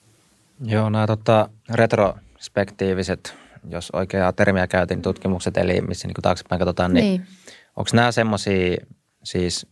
[0.61, 3.35] Joo, nämä tota, retrospektiiviset,
[3.69, 7.27] jos oikeaa termiä käytin, tutkimukset, eli missä niin taaksepäin katsotaan, niin, niin.
[7.75, 8.77] onko nämä semmoisia,
[9.23, 9.67] siis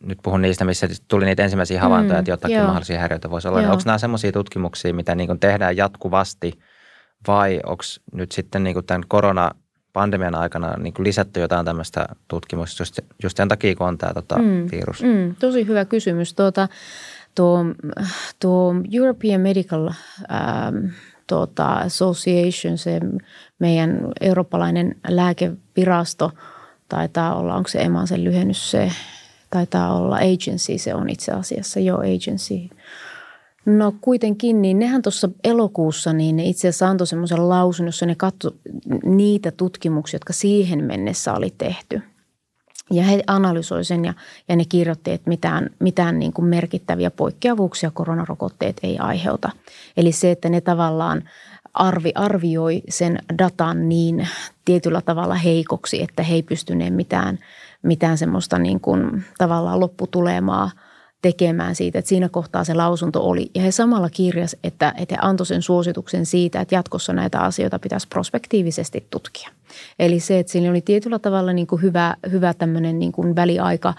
[0.00, 2.66] nyt puhun niistä, missä tuli niitä ensimmäisiä havaintoja, mm, että jotakin joo.
[2.66, 3.60] mahdollisia häiriöitä voisi olla.
[3.60, 6.52] Niin onko nämä semmoisia tutkimuksia, mitä niin tehdään jatkuvasti
[7.26, 9.50] vai onko nyt sitten niin tämän korona
[9.92, 14.38] pandemian aikana niin lisätty jotain tämmöistä tutkimusta just, just sen takia, kun on tämä tota,
[14.38, 15.02] mm, virus?
[15.02, 16.34] Mm, tosi hyvä kysymys.
[16.34, 16.68] Tuota,
[17.34, 17.64] tuo,
[18.40, 20.86] tuo European Medical ähm,
[21.26, 23.00] tuota, Association, se
[23.58, 26.30] meidän eurooppalainen lääkevirasto,
[26.88, 28.92] taitaa olla, onko se EMA sen lyhennys se,
[29.50, 32.76] taitaa olla agency, se on itse asiassa jo agency.
[33.66, 38.14] No kuitenkin, niin nehän tuossa elokuussa, niin ne itse asiassa antoi semmoisen lausun, jossa ne
[38.14, 38.52] katsoi
[39.04, 42.02] niitä tutkimuksia, jotka siihen mennessä oli tehty–
[42.90, 44.14] ja he analysoivat sen ja,
[44.48, 49.50] ja ne kirjoitti, että mitään, mitään niin kuin merkittäviä poikkeavuuksia koronarokotteet ei aiheuta.
[49.96, 51.28] Eli se, että ne tavallaan
[51.74, 54.28] arvi, arvioi sen datan niin
[54.64, 57.38] tietyllä tavalla heikoksi, että he ei pystyneet mitään,
[57.82, 60.70] mitään semmoista niin kuin tavallaan lopputulemaa–
[61.24, 63.50] tekemään siitä, että siinä kohtaa se lausunto oli.
[63.54, 67.78] Ja he samalla kirjas, että, että he antoi sen suosituksen siitä, että jatkossa näitä asioita
[67.78, 69.48] pitäisi prospektiivisesti tutkia.
[69.98, 73.94] Eli se, että siinä oli tietyllä tavalla niin kuin hyvä, hyvä tämmöinen niin kuin väliaika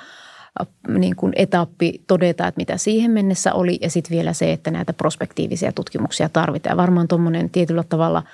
[0.87, 4.93] niin kuin etappi todeta, että mitä siihen mennessä oli ja sitten vielä se, että näitä
[4.93, 6.71] prospektiivisia tutkimuksia tarvitaan.
[6.73, 8.23] Ja varmaan tuommoinen tietyllä tavalla–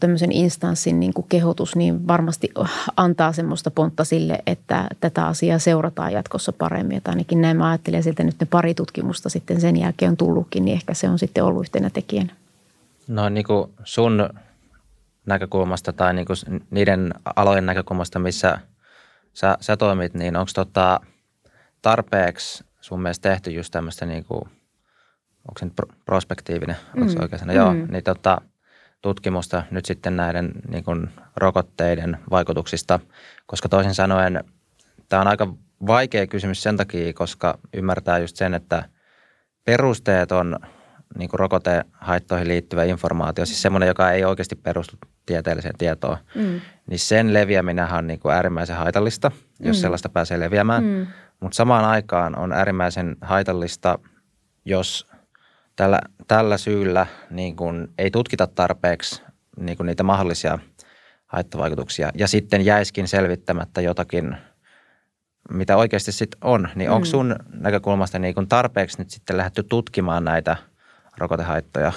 [0.00, 2.50] tämmöisen instanssin niin kuin kehotus, niin varmasti
[2.96, 6.96] antaa semmoista pontta sille, että tätä asiaa seurataan jatkossa paremmin.
[6.96, 10.64] Että ainakin näin mä ajattelen että nyt ne pari tutkimusta sitten sen jälkeen on tullutkin,
[10.64, 12.32] niin ehkä se on sitten ollut yhtenä tekijänä.
[13.08, 14.28] No niin kuin sun
[15.26, 18.58] näkökulmasta tai niin kuin niiden alojen näkökulmasta, missä
[19.32, 21.00] sä, sä toimit, niin onko tota
[21.82, 24.42] tarpeeksi sun mielestä tehty just tämmöistä niin kuin,
[25.48, 25.74] onko se nyt
[26.04, 27.22] prospektiivinen, onko se mm.
[27.22, 27.52] oikein sana?
[27.52, 27.56] Mm.
[27.56, 28.40] Joo, niin tota,
[29.02, 33.00] tutkimusta nyt sitten näiden niin kuin rokotteiden vaikutuksista,
[33.46, 34.44] koska toisin sanoen
[35.08, 35.54] tämä on aika
[35.86, 38.82] vaikea kysymys sen takia, koska ymmärtää just sen, että
[39.64, 40.58] perusteeton
[41.18, 46.60] niin kuin rokotehaittoihin liittyvä informaatio, siis semmoinen, joka ei oikeasti perustu tieteelliseen tietoon, mm.
[46.86, 49.30] niin sen leviäminen on niin kuin äärimmäisen haitallista,
[49.60, 49.80] jos mm.
[49.80, 50.84] sellaista pääsee leviämään.
[50.84, 51.06] Mm.
[51.40, 53.98] Mutta samaan aikaan on äärimmäisen haitallista,
[54.64, 55.06] jos
[55.76, 59.22] tällä, tällä syyllä niin kuin ei tutkita tarpeeksi
[59.60, 60.58] niin kuin niitä mahdollisia
[61.26, 64.36] haittavaikutuksia ja sitten jäiskin selvittämättä jotakin,
[65.50, 66.68] mitä oikeasti sitten on.
[66.74, 66.94] Niin mm.
[66.94, 70.56] onko sun näkökulmasta niin kuin tarpeeksi nyt sitten lähdetty tutkimaan näitä
[71.18, 71.92] rokotehaittoja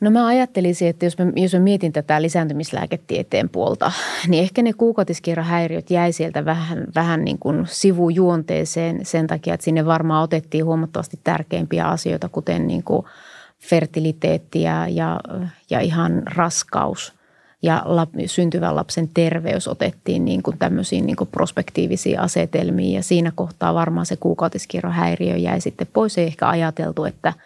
[0.00, 3.92] No mä ajattelisin, että jos mä, jos mä mietin tätä lisääntymislääketieteen puolta,
[4.28, 9.86] niin ehkä ne kuukautiskierrohäiriöt jäi sieltä vähän, vähän niin kuin sivujuonteeseen sen takia, että sinne
[9.86, 13.06] varmaan otettiin huomattavasti tärkeimpiä asioita, kuten niin kuin
[13.60, 15.20] fertiliteetti ja, ja,
[15.70, 17.12] ja ihan raskaus.
[17.62, 22.92] Ja lap, syntyvän lapsen terveys otettiin niin kuin tämmöisiin niin kuin prospektiivisiin asetelmiin.
[22.92, 26.18] Ja siinä kohtaa varmaan se kuukautiskierrohäiriö jäi sitten pois.
[26.18, 27.32] Ei ehkä ajateltu, että–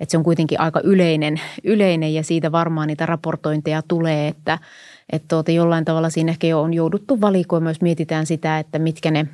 [0.00, 2.14] että se on kuitenkin aika yleinen, yleinen.
[2.14, 4.58] Ja siitä varmaan niitä raportointeja tulee, että,
[5.12, 9.10] että tuota, jollain tavalla siinä ehkä jo on jouduttu valikoimaan, jos mietitään sitä, että mitkä
[9.10, 9.26] ne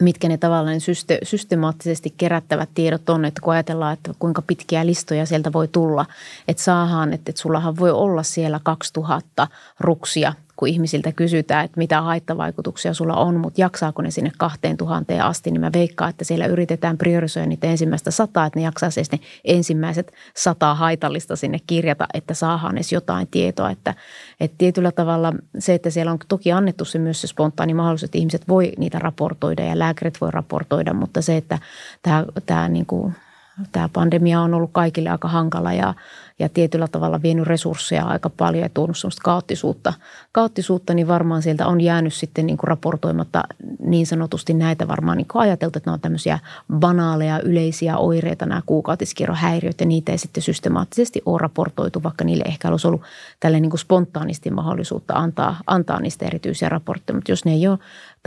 [0.00, 5.26] mitkä ne tavallaan syste, systemaattisesti kerättävät tiedot on, että kun ajatellaan, että kuinka pitkiä listoja
[5.26, 6.06] sieltä voi tulla,
[6.48, 9.48] että saahan, että, että sullahan voi olla siellä 2000
[9.80, 15.50] ruksia kun ihmisiltä kysytään, että mitä haittavaikutuksia sulla on, mutta jaksaako ne sinne 2000 asti,
[15.50, 19.20] niin mä veikkaan, että siellä yritetään priorisoida niitä ensimmäistä sataa, että ne jaksaa siis ne
[19.44, 23.70] ensimmäiset sata haitallista sinne kirjata, että saadaan edes jotain tietoa.
[23.70, 23.94] Että,
[24.40, 28.18] että tietyllä tavalla se, että siellä on toki annettu se myös se spontaani mahdollisuus, että
[28.18, 31.58] ihmiset voi niitä raportoida ja lääkärit voi raportoida, mutta se, että
[32.02, 33.14] tämä, tämä niin kuin–
[33.72, 35.94] tämä pandemia on ollut kaikille aika hankala ja,
[36.38, 39.92] ja tietyllä tavalla vienyt resursseja aika paljon ja tuonut sellaista kaoottisuutta.
[40.32, 43.42] Kaoottisuutta, niin varmaan sieltä on jäänyt sitten niin kuin raportoimatta
[43.80, 46.38] niin sanotusti näitä varmaan niin kuin ajateltu, että ne on tämmöisiä
[46.78, 52.68] banaaleja yleisiä oireita, nämä kuukautiskierrohäiriöt ja niitä ei sitten systemaattisesti ole raportoitu, vaikka niille ehkä
[52.68, 53.02] olisi ollut
[53.40, 57.16] tälle niin kuin spontaanisti mahdollisuutta antaa, antaa niistä erityisiä raportteja.
[57.16, 57.78] Mutta jos ne ei ole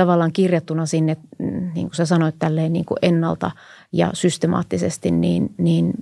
[0.04, 1.18] tavallaan kirjattuna sinne,
[1.76, 3.52] niin kuin sä sanoit, tälleen niin kuin ennalta–
[3.92, 5.94] ja systemaattisesti, niin, niin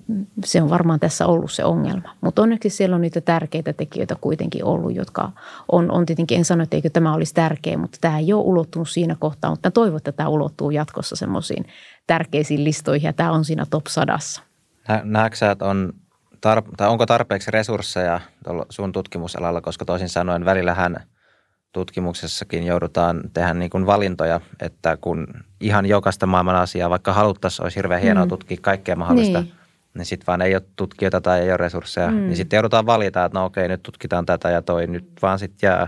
[0.45, 2.15] se on varmaan tässä ollut se ongelma.
[2.21, 5.31] Mutta onneksi siellä on niitä tärkeitä tekijöitä kuitenkin ollut, jotka
[5.71, 8.89] on, on tietenkin, en sano, että eikö tämä olisi tärkeä, mutta tämä ei ole ulottunut
[8.89, 11.65] siinä kohtaa, mutta toivon, että tämä ulottuu jatkossa semmoisiin
[12.07, 14.41] tärkeisiin listoihin ja tämä on siinä top sadassa.
[15.03, 15.93] Näetkö että on
[16.35, 18.19] tar- tai onko tarpeeksi resursseja
[18.69, 20.97] sun tutkimusalalla, koska toisin sanoen välillähän–
[21.71, 25.27] tutkimuksessakin joudutaan tehdä niin kuin valintoja, että kun
[25.61, 28.29] ihan jokaista maailman asiaa, vaikka haluttaisiin, olisi hirveän hienoa mm.
[28.29, 29.53] tutkia kaikkea mahdollista, niin,
[29.93, 32.15] niin sitten vaan ei ole tutkijoita tai ei ole resursseja, mm.
[32.15, 35.67] niin sitten joudutaan valita, että no okei, nyt tutkitaan tätä ja toi nyt vaan sitten
[35.67, 35.87] jää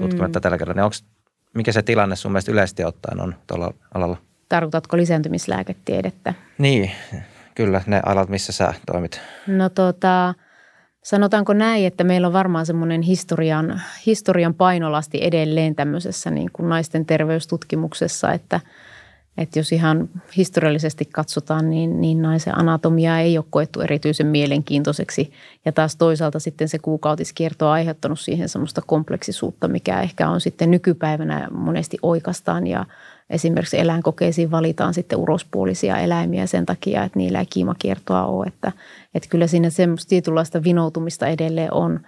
[0.00, 0.42] tutkimatta mm.
[0.42, 0.80] tällä kerralla.
[0.80, 0.96] Niin onko,
[1.54, 4.16] mikä se tilanne sun mielestä yleisesti ottaen on tuolla alalla?
[4.48, 6.34] Tarkoitatko lisääntymislääketiedettä?
[6.58, 6.90] Niin,
[7.54, 9.20] kyllä ne alat, missä sä toimit.
[9.46, 10.34] No tota,
[11.02, 17.06] Sanotaanko näin, että meillä on varmaan semmoinen historian, historian painolasti edelleen tämmöisessä niin kuin naisten
[17.06, 18.60] terveystutkimuksessa, että,
[19.38, 25.32] että jos ihan historiallisesti katsotaan, niin, niin naisen anatomia ei ole koettu erityisen mielenkiintoiseksi.
[25.64, 30.70] Ja taas toisaalta sitten se kuukautiskierto on aiheuttanut siihen semmoista kompleksisuutta, mikä ehkä on sitten
[30.70, 32.84] nykypäivänä monesti oikastaan ja
[33.32, 38.46] esimerkiksi eläinkokeisiin valitaan sitten urospuolisia eläimiä sen takia, että niillä ei kiimakiertoa ole.
[38.46, 38.72] Että,
[39.14, 42.00] että kyllä siinä semmoista tietynlaista vinoutumista edelleen on.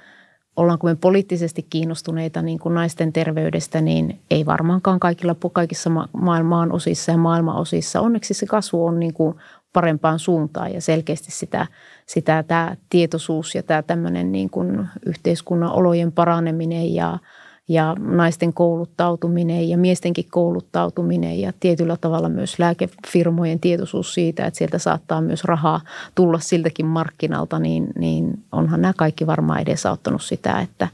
[0.56, 7.12] Ollaanko me poliittisesti kiinnostuneita niin kuin naisten terveydestä, niin ei varmaankaan kaikilla, kaikissa maailman osissa
[7.12, 8.00] ja maailman osissa.
[8.00, 9.34] Onneksi se kasvu on niin kuin
[9.72, 11.66] parempaan suuntaan ja selkeästi sitä,
[12.06, 17.18] sitä tämä tietoisuus ja tämä tämmöinen niin kuin yhteiskunnan olojen paraneminen ja–
[17.68, 24.79] ja naisten kouluttautuminen ja miestenkin kouluttautuminen ja tietyllä tavalla myös lääkefirmojen tietoisuus siitä, että sieltä
[24.79, 25.81] saattaa myös rahaa
[26.14, 30.88] tulla siltäkin markkinalta, niin, niin onhan nämä kaikki varmaan edesauttanut sitä, että,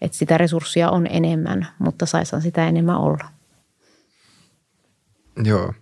[0.00, 3.28] että sitä resurssia on enemmän, mutta saisaan sitä enemmän olla.
[5.44, 5.72] Joo.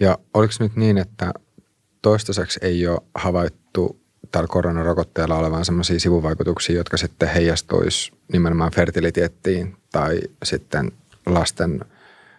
[0.00, 1.32] Ja oliko nyt niin, että
[2.02, 4.03] toistaiseksi ei ole havaittu
[4.34, 10.92] tällä koronarokotteella olevan sellaisia sivuvaikutuksia, jotka sitten heijastuisi nimenomaan fertiliteettiin tai sitten
[11.26, 11.80] lasten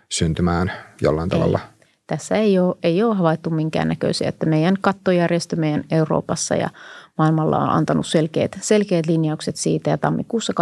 [0.10, 1.40] syntymään jollain ei.
[1.40, 1.60] tavalla?
[2.08, 6.70] Tässä ei ole, ei ole havaittu minkäännäköisiä, että meidän kattojärjestö meidän Euroopassa ja
[7.18, 10.54] maailmalla on antanut selkeät, selkeät linjaukset siitä ja tammikuussa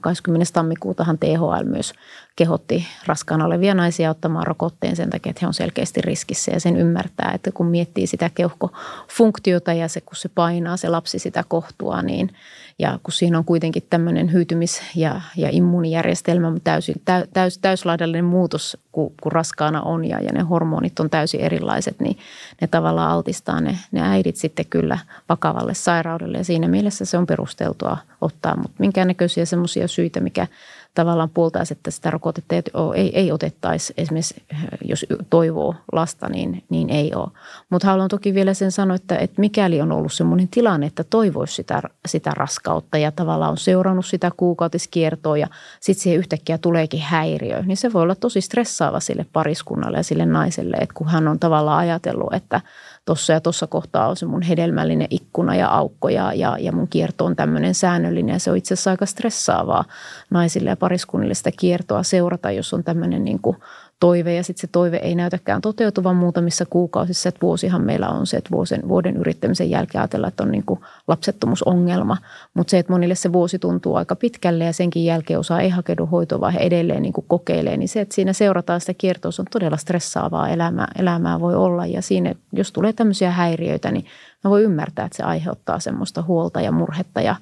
[0.00, 0.52] 20.
[0.52, 1.92] tammikuutahan THL myös
[2.36, 6.76] kehotti raskaana olevia naisia ottamaan rokotteen sen takia, että he on selkeästi riskissä ja sen
[6.76, 12.02] ymmärtää, että kun miettii sitä keuhkofunktiota ja se, kun se painaa se lapsi sitä kohtua,
[12.02, 12.30] niin
[12.78, 16.94] ja kun siinä on kuitenkin tämmöinen hyytymis- ja, ja immuunijärjestelmä täysin,
[17.32, 22.18] täys, täyslaidallinen muutos, kun, kun raskaana on ja, ja ne hormonit on täysin erilaiset, niin
[22.60, 26.38] ne tavallaan altistaa ne, ne äidit sitten kyllä vakavalle sairaudelle.
[26.38, 30.46] Ja siinä mielessä se on perusteltua ottaa, mutta minkäännäköisiä semmoisia syitä, mikä
[30.94, 32.62] tavallaan puoltaisi, että sitä rokotetta ei,
[32.94, 34.42] ei, ei otettaisi esimerkiksi,
[34.84, 37.28] jos toivoo lasta, niin, niin ei ole.
[37.70, 41.54] Mutta haluan toki vielä sen sanoa, että, että mikäli on ollut sellainen tilanne, että toivoisi
[41.54, 45.46] sitä, sitä raskautta ja tavallaan on seurannut sitä kuukautiskiertoa ja
[45.80, 50.26] sitten siihen yhtäkkiä tuleekin häiriö, niin se voi olla tosi stressaava sille pariskunnalle ja sille
[50.26, 52.60] naiselle, että kun hän on tavallaan ajatellut, että–
[53.04, 56.88] tuossa ja tuossa kohtaa on se mun hedelmällinen ikkuna ja aukko ja, ja, ja mun
[56.88, 58.32] kierto on tämmöinen säännöllinen.
[58.32, 59.84] Ja se on itse asiassa aika stressaavaa
[60.30, 63.56] naisille ja pariskunnille sitä kiertoa seurata, jos on tämmöinen niin kuin
[64.02, 67.28] toive ja sitten se toive ei näytäkään toteutuvan muutamissa kuukausissa.
[67.28, 70.80] Että vuosihan meillä on se, että vuoden, vuoden yrittämisen jälkeen ajatellaan, että on niin kuin
[71.08, 72.16] lapsettomuusongelma.
[72.54, 76.06] Mutta se, että monille se vuosi tuntuu aika pitkälle ja senkin jälkeen osaa ei hakeudu
[76.06, 79.46] hoitoon, vaan he edelleen niin kuin kokeilee, niin se, että siinä seurataan sitä kiertoa, on
[79.50, 81.86] todella stressaavaa elämää, elämää voi olla.
[81.86, 84.04] Ja siinä, jos tulee tämmöisiä häiriöitä, niin
[84.44, 87.36] mä voi ymmärtää, että se aiheuttaa semmoista huolta ja murhetta ja,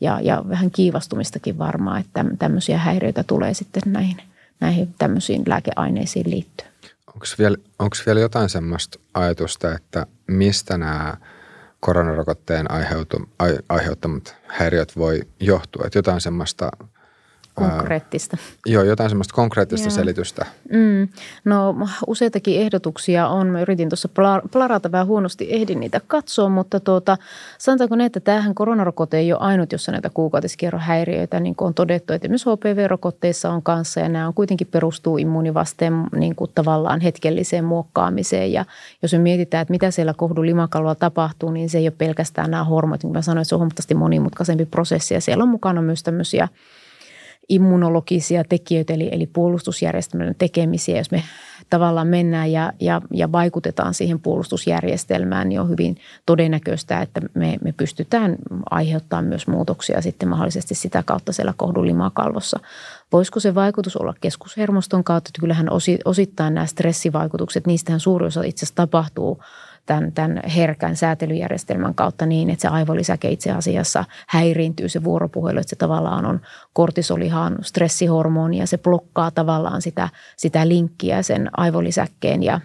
[0.00, 4.16] ja, ja vähän kiivastumistakin varmaan, että tämmöisiä häiriöitä tulee sitten näihin–
[4.62, 6.72] näihin tämmöisiin lääkeaineisiin liittyen.
[7.06, 11.16] Onko vielä, onko vielä jotain semmoista ajatusta, että mistä nämä
[11.80, 12.66] koronarokotteen
[13.68, 15.86] aiheuttamat häiriöt voi johtua?
[15.86, 16.70] Että jotain semmoista
[17.54, 18.36] Konkreettista.
[18.40, 19.94] Ää, joo, jotain semmoista konkreettista joo.
[19.94, 20.46] selitystä.
[20.70, 21.08] Mm.
[21.44, 21.74] No
[22.06, 23.46] useitakin ehdotuksia on.
[23.46, 24.08] Mä yritin tuossa
[24.52, 27.16] plarata vähän huonosti, ehdin niitä katsoa, mutta tuota,
[27.58, 32.12] sanotaanko ne, että tämähän koronarokote ei ole ainut, jossa näitä kuukautiskierrohäiriöitä niin kuin on todettu,
[32.12, 37.64] että myös HPV-rokotteissa on kanssa ja nämä on kuitenkin perustuu immuunivasteen niin kuin tavallaan hetkelliseen
[37.64, 38.64] muokkaamiseen ja
[39.02, 43.02] jos me mietitään, että mitä siellä kohdulimakalvolla tapahtuu, niin se ei ole pelkästään nämä hormonit,
[43.02, 46.02] niin kuin mä sanoin, että se on huomattavasti monimutkaisempi prosessi ja siellä on mukana myös
[46.02, 46.48] tämmöisiä–
[47.48, 50.98] immunologisia tekijöitä, eli, eli puolustusjärjestelmän tekemisiä.
[50.98, 51.22] Jos me
[51.70, 57.72] tavallaan mennään ja, ja, ja vaikutetaan siihen puolustusjärjestelmään, niin on hyvin todennäköistä, että me, me
[57.72, 58.36] pystytään
[58.70, 62.60] aiheuttamaan myös muutoksia sitten mahdollisesti sitä kautta siellä kohdulimakalvossa.
[63.12, 65.28] Voisiko se vaikutus olla keskushermoston kautta?
[65.28, 65.68] Että kyllähän
[66.04, 69.38] osittain nämä stressivaikutukset, niistähän suuri osa itse asiassa tapahtuu–
[69.86, 75.70] tämän, tämän herkän säätelyjärjestelmän kautta niin, että se aivolisäke itse asiassa häiriintyy se vuoropuhelu, että
[75.70, 76.40] se tavallaan on
[76.72, 82.60] kortisolihan stressihormoni ja se blokkaa tavallaan sitä, sitä linkkiä sen aivolisäkkeen ja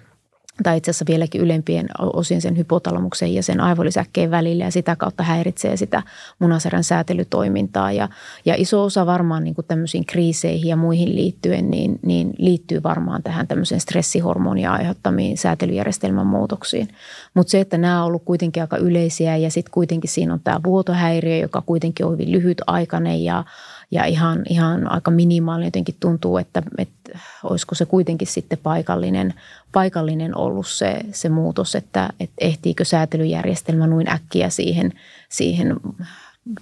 [0.63, 5.23] tai itse asiassa vieläkin ylempien osin sen hypotalamuksen ja sen aivolisäkkeen välillä ja sitä kautta
[5.23, 6.03] häiritsee sitä
[6.39, 7.91] munasarjan säätelytoimintaa.
[7.91, 8.09] Ja,
[8.45, 13.23] ja iso osa varmaan niin kuin tämmöisiin kriiseihin ja muihin liittyen, niin, niin liittyy varmaan
[13.23, 16.87] tähän tämmöisen stressihormonia aiheuttamiin säätelyjärjestelmän muutoksiin.
[17.33, 20.59] Mutta se, että nämä on ollut kuitenkin aika yleisiä ja sitten kuitenkin siinä on tämä
[20.63, 23.43] vuotohäiriö, joka kuitenkin on hyvin lyhytaikainen ja
[23.91, 29.33] ja ihan, ihan aika minimaalinen jotenkin tuntuu, että, että olisiko se kuitenkin sitten paikallinen,
[29.71, 34.93] paikallinen ollut se, se muutos, että, että ehtiikö säätelyjärjestelmä noin äkkiä siihen,
[35.29, 35.75] siihen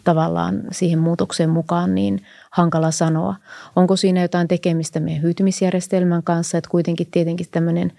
[0.03, 3.35] tavallaan siihen muutokseen mukaan, niin hankala sanoa.
[3.75, 7.91] Onko siinä jotain tekemistä meidän hyytymisjärjestelmän kanssa, että kuitenkin tietenkin tämmöinen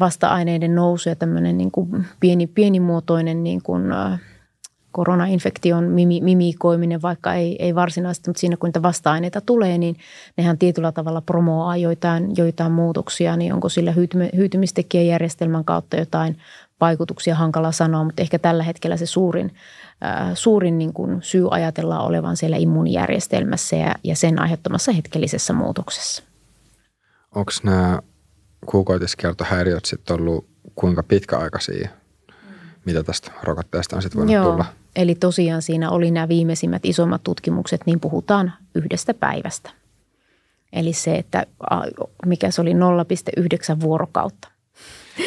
[0.00, 3.82] vasta-aineiden nousu ja tämmöinen niin kuin pieni, pienimuotoinen niin kuin
[4.92, 9.96] koronainfektion mimi, mimikoiminen, vaikka ei, ei varsinaisesti, mutta siinä kun niitä vasta-aineita tulee, niin
[10.36, 13.94] nehän tietyllä tavalla promoaa joitain, joitain muutoksia, niin onko sillä
[14.36, 16.38] hyytymistekijäjärjestelmän kautta jotain
[16.80, 19.54] vaikutuksia, hankala sanoa, mutta ehkä tällä hetkellä se suurin,
[20.04, 26.22] äh, suurin niin kuin syy ajatellaan olevan siellä immuunijärjestelmässä ja, ja sen aiheuttamassa hetkellisessä muutoksessa.
[27.34, 27.98] Onko nämä
[28.66, 31.88] kuukautiskiertohäiriöt sitten ollut kuinka pitkäaikaisia?
[32.84, 34.50] Mitä tästä rokotteesta on sitten voinut Joo.
[34.50, 34.64] tulla?
[34.96, 39.70] Eli tosiaan siinä oli nämä viimeisimmät isommat tutkimukset, niin puhutaan yhdestä päivästä.
[40.72, 41.46] Eli se, että
[42.26, 44.48] mikä se oli 0,9 vuorokautta.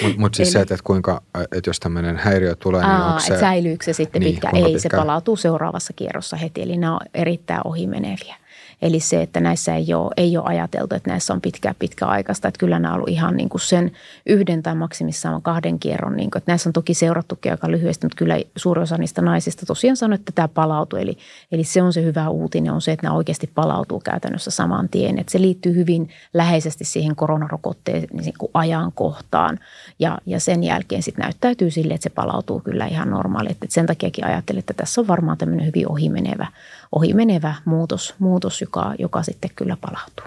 [0.03, 3.39] Mutta mut siis Eli, se, että, kuinka, että jos tämmöinen häiriö tulee, niin onko se...
[3.39, 4.49] Säilyykö se sitten niin, pitkä?
[4.53, 4.80] Ei, pitkä?
[4.80, 6.62] se palautuu seuraavassa kierrossa heti.
[6.62, 8.36] Eli nämä on erittäin ohimeneviä.
[8.82, 12.47] Eli se, että näissä ei ole, ei ole ajateltu, että näissä on pitkä, pitkä aikaista.
[12.47, 13.91] Että kyllä nämä on ollut ihan niin kuin sen
[14.25, 16.15] yhden tai maksimissaan kahden kierron.
[16.15, 19.65] Niin kuin, että näissä on toki seurattukin aika lyhyesti, mutta kyllä suuri osa niistä naisista
[19.65, 20.99] tosiaan sanoi, että tämä palautuu.
[20.99, 21.17] Eli,
[21.51, 25.19] eli se on se hyvä uutinen, on se, että nämä oikeasti palautuu käytännössä saman tien.
[25.19, 29.59] Että se liittyy hyvin läheisesti siihen koronarokotteen niin kuin ajankohtaan.
[29.99, 33.49] Ja, ja sen jälkeen sitten näyttäytyy sille, että se palautuu kyllä ihan normaali.
[33.51, 36.47] Että sen takiakin ajattelin, että tässä on varmaan tämmöinen hyvin ohimenevä,
[36.91, 40.25] ohimenevä muutos, muutos joka, joka sitten kyllä palautuu.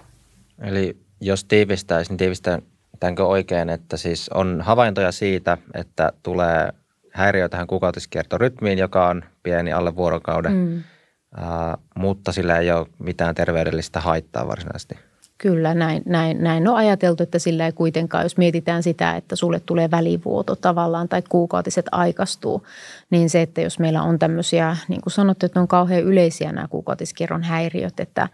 [0.59, 6.73] Eli jos tiivistäisi, niin tiivistänkö oikein, että siis on havaintoja siitä, että tulee
[7.13, 10.77] häiriö tähän kuukautiskiertorytmiin, joka on pieni alle vuorokauden, mm.
[10.77, 14.99] uh, mutta sillä ei ole mitään terveydellistä haittaa varsinaisesti.
[15.39, 19.61] Kyllä, näin, näin, näin on ajateltu, että sillä ei kuitenkaan, jos mietitään sitä, että sulle
[19.61, 22.67] tulee välivuoto tavallaan tai kuukautiset aikastuu,
[23.11, 26.69] niin se, että jos meillä on tämmöisiä, niin kuin sanottu, että on kauhean yleisiä nämä
[26.69, 28.29] kuukautiskierron häiriöt, että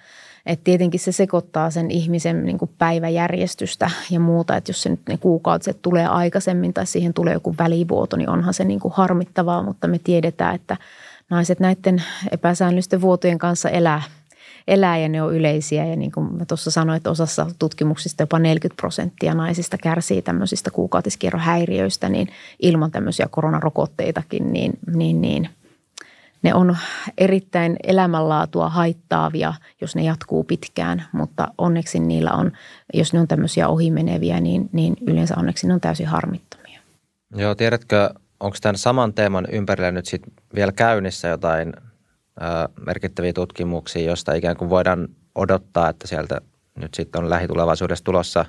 [0.46, 5.00] että tietenkin se sekoittaa sen ihmisen niin kuin päiväjärjestystä ja muuta, että jos se nyt
[5.08, 9.62] ne kuukautiset tulee aikaisemmin tai siihen tulee joku välivuoto, niin onhan se niin kuin harmittavaa,
[9.62, 10.76] mutta me tiedetään, että
[11.30, 14.02] naiset näiden epäsäännöllisten vuotojen kanssa elää–
[14.70, 15.86] elää ja ne on yleisiä.
[15.86, 20.70] Ja niin kuin mä tuossa sanoin, että osassa tutkimuksista jopa 40 prosenttia naisista kärsii tämmöisistä
[20.70, 22.28] kuukautiskierrohäiriöistä, niin
[22.60, 25.48] ilman tämmöisiä koronarokotteitakin, niin, niin, niin
[26.42, 26.76] ne on
[27.18, 32.52] erittäin elämänlaatua haittaavia, jos ne jatkuu pitkään, mutta onneksi niillä on,
[32.94, 36.80] jos ne on tämmöisiä ohimeneviä, niin, niin yleensä onneksi ne on täysin harmittomia.
[37.36, 38.10] Joo, tiedätkö,
[38.40, 40.22] onko tämän saman teeman ympärillä nyt sit
[40.54, 41.72] vielä käynnissä jotain
[42.86, 46.40] merkittäviä tutkimuksia, josta ikään kuin voidaan odottaa, että sieltä
[46.74, 48.44] nyt sitten on lähitulevaisuudessa tulossa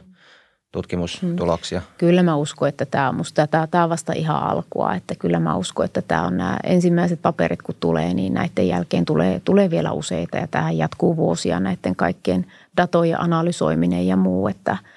[0.71, 1.79] tutkimustuloksia?
[1.79, 1.89] Hmm.
[1.97, 5.55] Kyllä mä uskon, että tämä on musta, tämä, on vasta ihan alkua, että kyllä mä
[5.55, 9.91] uskon, että tämä on nämä ensimmäiset paperit kun tulee, niin näiden jälkeen tulee, tulee vielä
[9.91, 12.45] useita ja tähän jatkuu vuosia näiden kaikkien
[12.77, 14.77] datojen analysoiminen ja muu, että–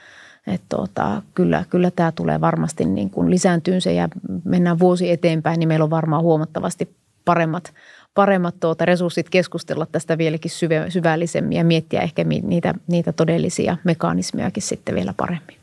[0.47, 4.09] että tuota, kyllä, kyllä tämä tulee varmasti niin kuin lisääntyyn se ja
[4.45, 7.73] mennään vuosi eteenpäin, niin meillä on varmaan huomattavasti paremmat
[8.15, 14.63] paremmat tuota resurssit keskustella tästä vieläkin syve, syvällisemmin ja miettiä ehkä niitä, niitä todellisia mekanismejakin
[14.63, 15.57] sitten vielä paremmin.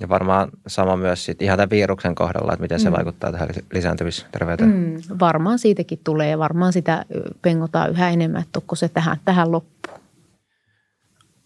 [0.00, 2.96] Ja varmaan sama myös sit ihan tämän viruksen kohdalla, että miten se mm.
[2.96, 4.70] vaikuttaa tähän lisääntymisterveyteen.
[4.70, 7.04] Mm, varmaan siitäkin tulee ja varmaan sitä
[7.42, 10.00] pengotaan yhä enemmän, että onko se tähän, tähän loppuun.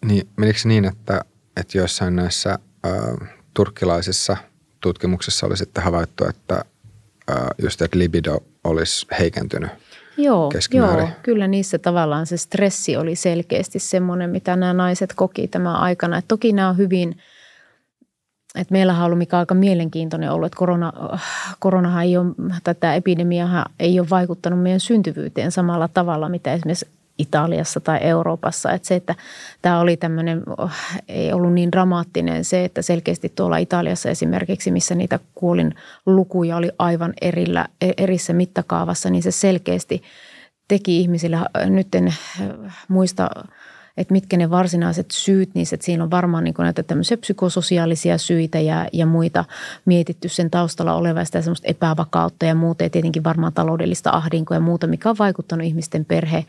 [0.05, 1.21] Niin, menikö niin, että,
[1.57, 4.37] että joissain näissä äh, turkkilaisissa
[4.81, 6.65] tutkimuksissa oli sitten havaittu, että
[7.31, 9.71] äh, just että libido olisi heikentynyt
[10.17, 15.77] Joo, joo, kyllä niissä tavallaan se stressi oli selkeästi semmoinen, mitä nämä naiset koki tämän
[15.77, 16.19] aikana.
[16.19, 17.17] Et toki nämä on hyvin,
[18.55, 20.93] että meillä on ollut mikä aika mielenkiintoinen ollut, että korona,
[21.59, 22.27] koronahan ei ole,
[22.65, 26.87] tätä epidemiaa ei ole vaikuttanut meidän syntyvyyteen samalla tavalla, mitä esimerkiksi
[27.19, 28.73] Italiassa tai Euroopassa.
[28.73, 29.15] Että se, että
[29.63, 30.43] tämä oli tämmöinen,
[31.09, 35.75] ei ollut niin dramaattinen se, että selkeästi tuolla Italiassa esimerkiksi, missä niitä kuolin
[36.07, 40.03] lukuja oli aivan erillä, erissä mittakaavassa, niin se selkeästi
[40.69, 41.37] teki ihmisille,
[41.67, 42.15] nyt en
[42.89, 43.31] muista
[43.97, 48.61] että mitkä ne varsinaiset syyt niissä, että siinä on varmaan niin näitä tämmöisiä psykososiaalisia syitä
[48.61, 49.45] ja, ja muita
[49.85, 54.87] mietitty sen taustalla olevasta semmoista epävakautta ja muuta ja tietenkin varmaan taloudellista ahdinkoa ja muuta,
[54.87, 56.47] mikä on vaikuttanut ihmisten perhe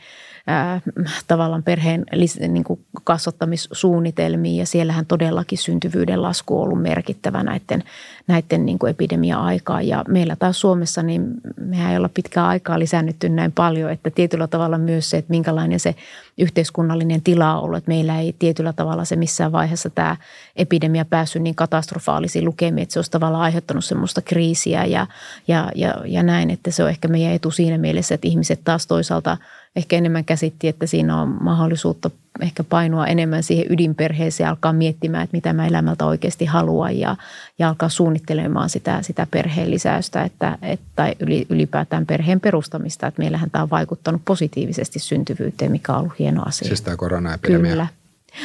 [1.28, 2.06] tavallaan perheen
[2.48, 7.84] niin kuin kasvattamissuunnitelmiin ja siellähän todellakin syntyvyyden lasku on ollut merkittävä näiden,
[8.28, 9.82] näiden niin kuin epidemia-aikaa.
[9.82, 11.28] Ja meillä taas Suomessa, niin
[11.58, 15.80] mehän ei olla pitkää aikaa lisännytty näin paljon, että tietyllä tavalla myös se, että minkälainen
[15.80, 15.96] se
[16.38, 20.18] yhteiskunnallinen tila on ollut, että meillä ei tietyllä tavalla se missään vaiheessa tämä
[20.56, 25.08] epidemia päässyt niin katastrofaalisiin lukemiin, että se olisi tavallaan aiheuttanut semmoista kriisiä ja,
[25.48, 28.88] ja, ja, ja näin, että se on ehkä meidän etu siinä mielessä, että ihmiset taas
[28.88, 29.38] toisaalta–
[29.76, 32.12] ehkä enemmän käsitti, että siinä on mahdollisuutta
[32.42, 37.16] ehkä painua enemmän siihen ydinperheeseen ja alkaa miettimään, että mitä mä elämältä oikeasti haluan ja,
[37.60, 41.16] ja alkaa suunnittelemaan sitä, sitä perheen lisäystä että, että, tai
[41.50, 43.08] ylipäätään perheen perustamista.
[43.08, 46.68] Että meillähän tämä on vaikuttanut positiivisesti syntyvyyteen, mikä on ollut hieno asia.
[46.68, 47.72] Siis tämä koronaepidemia.
[47.72, 47.88] Kyllä.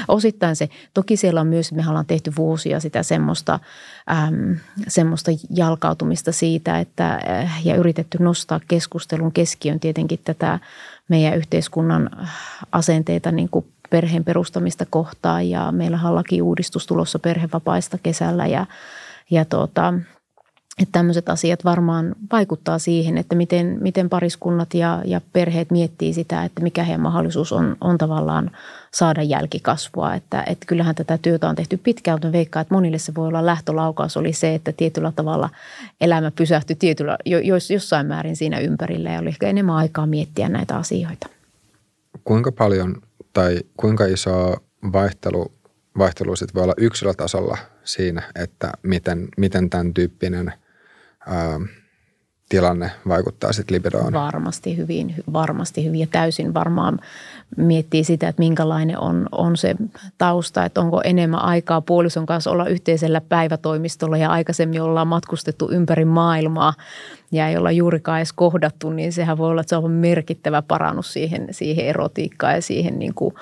[0.08, 3.60] Osittain se, toki siellä on myös, me ollaan tehty vuosia sitä semmoista,
[4.10, 4.56] äm,
[4.88, 10.58] semmoista jalkautumista siitä, että äh, ja yritetty nostaa keskustelun keskiön tietenkin tätä
[11.08, 12.10] meidän yhteiskunnan
[12.72, 15.50] asenteita niin kuin perheen perustamista kohtaan.
[15.50, 18.66] Ja meillä on lakiuudistus tulossa perhevapaista kesällä ja,
[19.30, 19.94] ja tuota,
[20.78, 26.44] että tämmöiset asiat varmaan vaikuttaa siihen, että miten, miten pariskunnat ja, ja perheet miettii sitä,
[26.44, 28.50] että mikä heidän mahdollisuus on, on tavallaan
[28.90, 30.14] saada jälkikasvua.
[30.14, 33.46] Että, että kyllähän tätä työtä on tehty pitkään, mutta veikkaa, että monille se voi olla
[33.46, 35.50] lähtölaukaus oli se, että tietyllä tavalla
[36.00, 37.38] elämä pysähtyi tietyllä, jo,
[37.72, 41.26] jossain määrin siinä ympärillä ja oli ehkä enemmän aikaa miettiä näitä asioita.
[42.24, 42.96] Kuinka paljon
[43.32, 44.56] tai kuinka iso
[44.92, 45.52] vaihtelu,
[45.98, 50.52] vaihtelu sit voi olla yksilötasolla siinä, että miten, miten tämän tyyppinen–
[51.28, 51.60] ää,
[52.48, 54.12] tilanne vaikuttaa sitten libidoon?
[54.12, 56.98] Varmasti hyvin, varmasti hyvin ja täysin varmaan
[57.56, 59.74] miettii sitä, että minkälainen on, on se
[60.18, 66.04] tausta, että onko enemmän aikaa puolison kanssa olla yhteisellä päivätoimistolla ja aikaisemmin ollaan matkustettu ympäri
[66.04, 66.74] maailmaa
[67.32, 71.12] ja ei olla juurikaan edes kohdattu, niin sehän voi olla, että se on merkittävä parannus
[71.12, 73.34] siihen, siihen erotiikkaan ja siihen niin kuin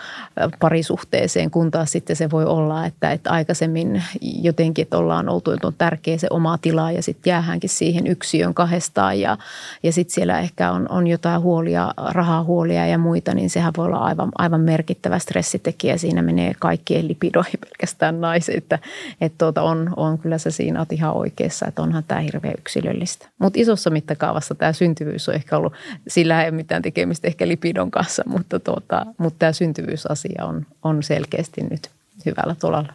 [0.59, 4.03] parisuhteeseen, kun taas sitten se voi olla, että, että aikaisemmin
[4.43, 8.55] jotenkin, että ollaan oltu, että on tärkeä se oma tila ja sitten jäähänkin siihen yksiön
[8.55, 9.39] kahdestaan ja,
[9.83, 13.99] ja sitten siellä ehkä on, on jotain huolia, rahahuolia ja muita, niin sehän voi olla
[13.99, 15.97] aivan, aivan merkittävä stressitekijä.
[15.97, 18.79] Siinä menee kaikkien lipidoihin pelkästään naiset, että,
[19.21, 23.29] että tuota on, on kyllä se siinä on ihan oikeassa, että onhan tämä hirveän yksilöllistä.
[23.39, 25.73] Mutta iso isossa mittakaavassa tämä syntyvyys on ehkä ollut,
[26.09, 31.03] sillä ei ole mitään tekemistä ehkä lipidon kanssa, mutta, tuota, mutta tämä syntyvyysasia on, on
[31.03, 31.91] selkeästi nyt
[32.27, 32.93] hyvällä tolalla.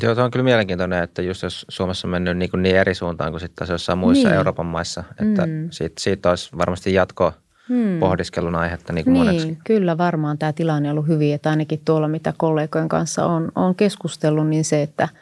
[0.00, 2.94] Joo, se on kyllä mielenkiintoinen, että just jos Suomessa on mennyt niin, kuin niin eri
[2.94, 4.36] suuntaan kuin sitten jossain muissa niin.
[4.36, 5.68] Euroopan maissa, että mm.
[5.70, 7.32] siitä, siitä olisi varmasti jatko
[7.68, 7.98] hmm.
[8.00, 9.58] pohdiskelun aihetta niin kuin niin, moneksi.
[9.64, 13.74] kyllä varmaan tämä tilanne on ollut hyvin, että ainakin tuolla mitä kollegojen kanssa on, on
[13.74, 15.08] keskustellut, niin se, että–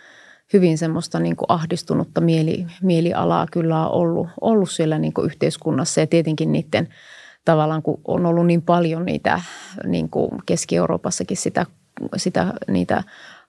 [0.52, 6.00] hyvin semmoista niin kuin ahdistunutta mieli, mielialaa kyllä on ollut, ollut siellä niin kuin yhteiskunnassa.
[6.00, 6.88] Ja tietenkin niiden
[7.44, 9.40] tavallaan, kun on ollut niin paljon niitä
[9.84, 11.66] niin kuin Keski-Euroopassakin sitä,
[12.16, 13.02] sitä niitä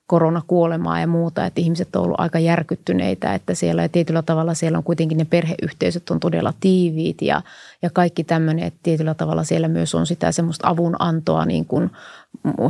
[0.08, 4.78] koronakuolemaa ja muuta, että ihmiset on ollut aika järkyttyneitä, että siellä ja tietyllä tavalla siellä
[4.78, 7.42] on kuitenkin ne perheyhteisöt on todella tiiviit ja,
[7.82, 11.90] ja kaikki tämmöinen, että tietyllä tavalla siellä myös on sitä semmoista avunantoa niin kuin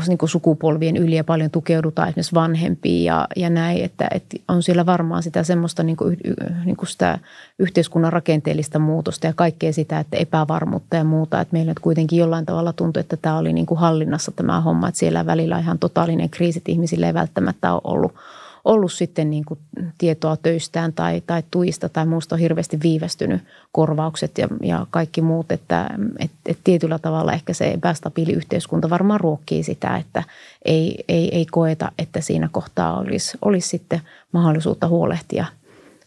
[0.09, 4.63] niin kuin sukupolvien yli ja paljon tukeudutaan esimerkiksi vanhempiin ja, ja näin, että, että on
[4.63, 6.17] siellä varmaan sitä semmoista niin kuin,
[6.65, 7.19] niin kuin sitä
[7.59, 12.47] yhteiskunnan rakenteellista muutosta ja kaikkea sitä, että epävarmuutta ja muuta, että meillä nyt kuitenkin jollain
[12.47, 16.31] tavalla tuntui, että tämä oli niin kuin hallinnassa tämä homma, että siellä välillä ihan totaalinen
[16.31, 18.15] kriisit ihmisille ei välttämättä ole ollut–
[18.69, 19.61] ollut sitten niin kuin
[19.99, 23.43] tietoa töistään tai, tai tuista tai muusta on hirveästi viivästynyt
[23.73, 29.21] korvaukset ja, ja kaikki muut, että et, et tietyllä tavalla ehkä se epästabiili yhteiskunta varmaan
[29.21, 30.23] ruokkii sitä, että
[30.65, 34.01] ei, ei, ei koeta, että siinä kohtaa olisi, olisi sitten
[34.33, 35.47] mahdollisuutta huolehtia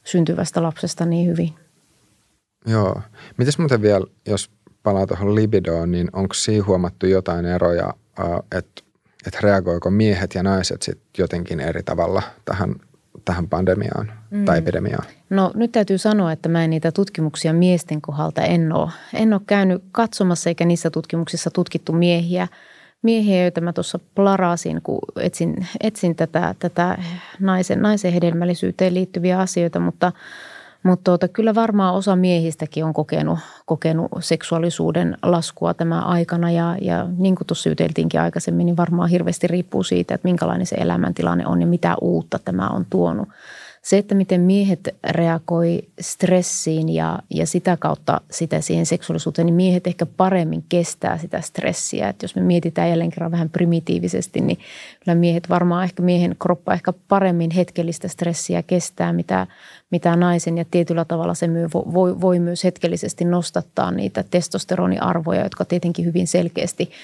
[0.03, 1.53] syntyvästä lapsesta niin hyvin.
[2.66, 3.01] Joo.
[3.38, 4.49] Mites muuten vielä, jos
[4.84, 7.93] palaa tuohon libidoon, niin onko siinä huomattu jotain eroja,
[8.57, 8.84] että
[9.28, 12.76] että reagoiko miehet ja naiset sitten jotenkin eri tavalla tähän,
[13.26, 14.45] tähän pandemiaan mm.
[14.45, 15.05] tai epidemiaan?
[15.30, 19.41] No nyt täytyy sanoa, että mä en niitä tutkimuksia miesten kohdalta en ole, en ole
[19.47, 22.47] käynyt katsomassa eikä niissä tutkimuksissa tutkittu miehiä.
[23.01, 26.97] Miehiä, joita mä tuossa plarasin, kun etsin, etsin tätä, tätä
[27.39, 30.11] naisen, naisen hedelmällisyyteen liittyviä asioita, mutta–
[30.84, 36.51] mutta tuota, kyllä varmaan osa miehistäkin on kokenut, kokenut seksuaalisuuden laskua tämä aikana.
[36.51, 40.75] Ja, ja niin kuin tuossa juteltiinkin aikaisemmin, niin varmaan hirveästi riippuu siitä, että minkälainen se
[40.75, 43.29] elämäntilanne on ja mitä uutta tämä on tuonut
[43.82, 49.88] se, että miten miehet reagoi stressiin ja, ja sitä kautta sitä siihen seksuaalisuuteen, niin miehet
[49.88, 52.09] ehkä paremmin kestää sitä stressiä.
[52.09, 54.59] Että jos me mietitään jälleen kerran vähän primitiivisesti, niin
[55.03, 59.47] kyllä miehet varmaan ehkä miehen kroppa ehkä paremmin hetkellistä stressiä kestää, mitä,
[59.91, 60.57] mitä naisen.
[60.57, 66.27] Ja tietyllä tavalla se myy, voi, voi myös hetkellisesti nostattaa niitä testosteroniarvoja, jotka tietenkin hyvin
[66.27, 66.91] selkeästi–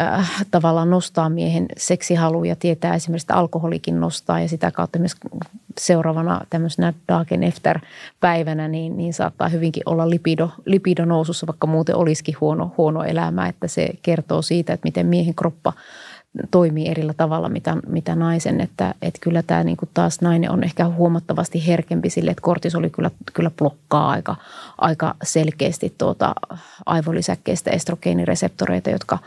[0.00, 5.14] äh, tavallaan nostaa miehen seksihaluja, tietää esimerkiksi, että alkoholikin nostaa ja sitä kautta myös
[5.78, 12.36] seuraavana tämmöisenä Dagen Efter-päivänä, niin, niin saattaa hyvinkin olla lipido, lipido nousussa, vaikka muuten olisikin
[12.40, 15.72] huono, huono elämä, että se kertoo siitä, että miten miehen kroppa
[16.50, 20.64] toimii erillä tavalla, mitä, mitä naisen, että, että kyllä tämä niin kuin taas nainen on
[20.64, 24.36] ehkä huomattavasti herkempi sille, että kortisoli kyllä, kyllä blokkaa aika,
[24.78, 26.34] aika selkeästi tuota
[26.86, 29.18] aivolisäkkeistä estrogeenireseptoreita, jotka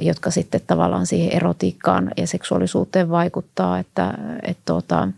[0.00, 5.08] jotka sitten tavallaan siihen erotiikkaan ja seksuaalisuuteen vaikuttaa, että, että tuota,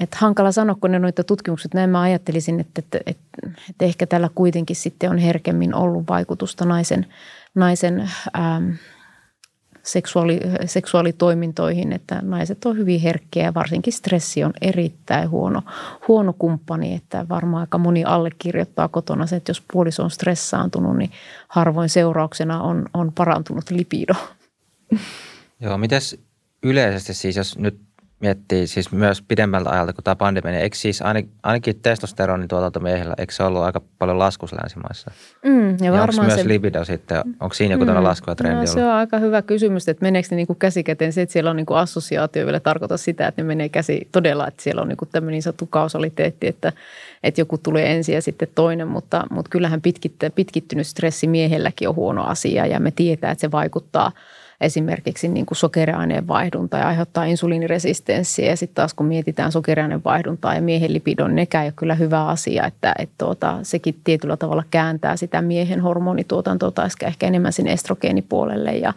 [0.00, 3.38] että hankala sanoa, kun ne noita tutkimukset, näin mä ajattelisin, että, että, että,
[3.70, 7.06] että ehkä tällä kuitenkin sitten on herkemmin ollut vaikutusta naisen,
[7.54, 8.70] naisen ähm,
[9.86, 15.62] seksuaali, seksuaalitoimintoihin, että naiset on hyvin herkkiä ja varsinkin stressi on erittäin huono,
[16.08, 21.10] huono kumppani, että varmaan aika moni allekirjoittaa kotona se, että jos puoliso on stressaantunut, niin
[21.48, 24.14] harvoin seurauksena on, on parantunut lipido.
[25.60, 26.18] Joo, mites
[26.62, 27.85] yleisesti siis, jos nyt
[28.20, 33.14] miettii siis myös pidemmältä ajalta kuin tämä pandemia, niin eikö siis ainakin, ainakin testosteronin tuotantomiehillä,
[33.18, 35.10] eikö se ollut aika paljon laskus länsimaissa?
[35.44, 38.60] Mm, ja, ja onko myös se, libido sitten, onko siinä joku mm, tällainen laskuva trendi
[38.60, 41.12] no, Se on aika hyvä kysymys, että meneekö ne niin kuin käsikäteen?
[41.12, 44.48] Se, että siellä on niin kuin assosiaatio vielä tarkoita sitä, että ne menee käsi todella,
[44.48, 46.72] että siellä on niin kuin tämmöinen niin sanottu kausaliteetti, että,
[47.22, 49.82] että joku tulee ensin ja sitten toinen, mutta, mutta kyllähän
[50.34, 54.12] pitkittynyt stressi miehelläkin on huono asia ja me tietää, että se vaikuttaa–
[54.60, 58.50] esimerkiksi niin kuin sokeriaineen vaihdunta ja aiheuttaa insuliiniresistenssiä.
[58.50, 62.26] Ja sitten taas kun mietitään sokeriaineen vaihduntaa ja miehen lipidon, nekään ei ole kyllä hyvä
[62.26, 67.72] asia, että, että tuota, sekin tietyllä tavalla kääntää sitä miehen hormonituotantoa tai ehkä enemmän sinne
[67.72, 68.92] estrogeenipuolelle ja,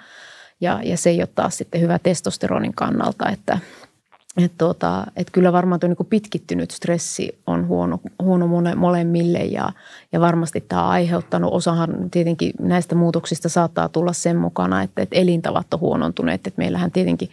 [0.61, 3.57] ja, ja se ei ole taas sitten hyvä testosteronin kannalta, että,
[4.37, 9.71] että tuota, että kyllä varmaan tuo niin pitkittynyt stressi on huono, huono molemmille ja,
[10.11, 15.15] ja varmasti tämä on aiheuttanut, osahan tietenkin näistä muutoksista saattaa tulla sen mukana, että, että
[15.15, 16.47] elintavat on huonontuneet.
[16.47, 17.29] Että meillähän tietenkin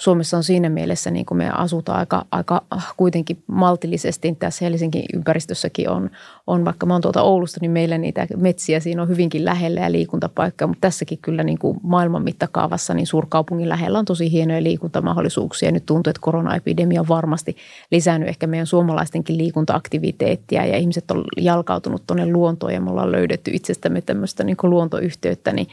[0.00, 2.62] Suomessa on siinä mielessä, niin kuin me asutaan aika, aika
[2.96, 4.36] kuitenkin maltillisesti.
[4.38, 6.10] Tässä Helsingin ympäristössäkin on,
[6.46, 9.92] on, vaikka mä oon tuolta Oulusta, niin meillä niitä metsiä siinä on hyvinkin lähellä ja
[9.92, 10.66] liikuntapaikka.
[10.66, 15.72] Mutta tässäkin kyllä niin kuin maailman mittakaavassa niin suurkaupungin lähellä on tosi hienoja liikuntamahdollisuuksia.
[15.72, 17.56] Nyt tuntuu, että koronaepidemia on varmasti
[17.90, 23.50] lisännyt ehkä meidän suomalaistenkin liikuntaaktiviteettia ja ihmiset on jalkautunut tuonne luontoon ja me ollaan löydetty
[23.54, 25.66] itsestämme tämmöistä niin kuin luontoyhteyttä, niin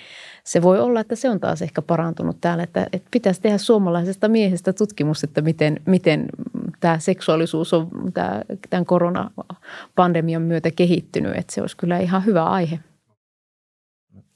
[0.47, 4.27] se voi olla, että se on taas ehkä parantunut täällä, että, että pitäisi tehdä suomalaisesta
[4.27, 6.25] miehestä tutkimus, että miten, miten
[6.79, 12.79] tämä seksuaalisuus on tämä, tämän koronapandemian myötä kehittynyt, että se olisi kyllä ihan hyvä aihe.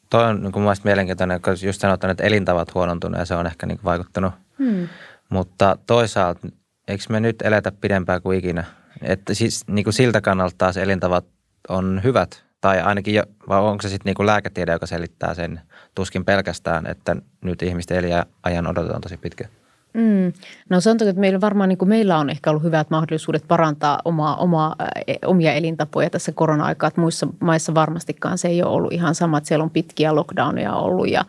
[0.09, 3.65] Tuo on niin mielestäni mielenkiintoinen, koska just sanotaan, että elintavat huonontunut ja se on ehkä
[3.65, 4.33] niin vaikuttanut.
[4.59, 4.87] Hmm.
[5.29, 6.47] Mutta toisaalta,
[6.87, 8.63] eikö me nyt eletä pidempään kuin ikinä?
[9.01, 11.25] Että siis niin kuin siltä kannalta taas elintavat
[11.69, 15.61] on hyvät, tai ainakin, jo, vai onko se sitten niin kuin lääketiede, joka selittää sen
[15.95, 19.47] tuskin pelkästään, että nyt ihmisten eliajan odotetaan tosi pitkä.
[19.93, 20.33] Mm.
[20.69, 24.35] No sanotaanko, että meillä varmaan niin kuin meillä on ehkä ollut hyvät mahdollisuudet parantaa omaa,
[24.35, 24.75] omaa,
[25.07, 26.87] e, omia elintapoja tässä korona-aikaa.
[26.87, 30.73] Että muissa maissa varmastikaan se ei ole ollut ihan sama, että siellä on pitkiä lockdowneja
[30.73, 31.25] ollut ja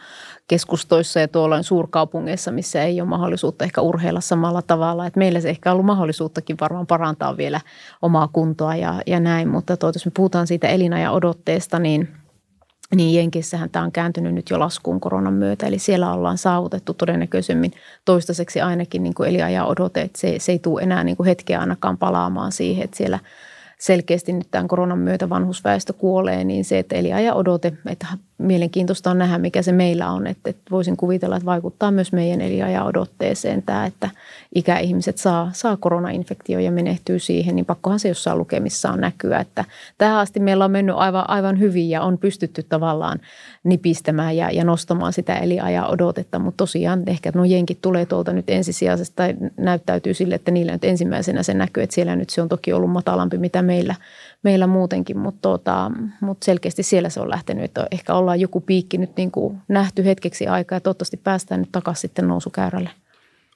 [0.53, 5.07] keskustoissa ja tuolla suurkaupungeissa, missä ei ole mahdollisuutta ehkä urheilla samalla tavalla.
[5.07, 7.61] Että meillä se ehkä on ollut mahdollisuuttakin varmaan parantaa vielä
[8.03, 12.09] omaa kuntoa ja, ja näin, mutta tuota, jos me puhutaan siitä elinajan odotteesta, niin–
[12.97, 15.67] niin Jenkissähän tämä on kääntynyt nyt jo laskuun koronan myötä.
[15.67, 17.73] Eli siellä ollaan saavutettu todennäköisemmin
[18.05, 21.61] toistaiseksi ainakin niin kuin eliajan odote, että se, se ei tule enää niin kuin hetkeä
[21.61, 23.19] ainakaan palaamaan siihen, että siellä–
[23.83, 28.07] selkeästi nyt tämän koronan myötä vanhusväestö kuolee, niin se, että eliaja odote, että
[28.43, 30.27] mielenkiintoista on nähdä, mikä se meillä on.
[30.27, 34.11] Että, että voisin kuvitella, että vaikuttaa myös meidän eliaja odotteeseen tämä, että
[34.55, 39.39] ikäihmiset saa, saa koronainfektio ja menehtyy siihen, niin pakkohan se jossain lukemissa on näkyä.
[39.39, 39.65] Että
[39.99, 43.21] tähän asti meillä on mennyt aivan, aivan hyvin ja on pystytty tavallaan
[43.65, 48.51] nipistämään ja, ja nostamaan sitä eliajan odotetta, mutta tosiaan ehkä no jenkit tulee tuolta nyt
[48.51, 52.49] ensisijaisesti tai näyttäytyy sille, että niillä nyt ensimmäisenä se näkyy, että siellä nyt se on
[52.49, 53.95] toki ollut matalampi mitä meillä,
[54.43, 55.91] meillä muutenkin, mutta, tota,
[56.21, 60.05] mutta selkeästi siellä se on lähtenyt, että ehkä ollaan joku piikki nyt niin kuin nähty
[60.05, 62.91] hetkeksi aikaa ja toivottavasti päästään nyt takaisin sitten nousukäyrälle.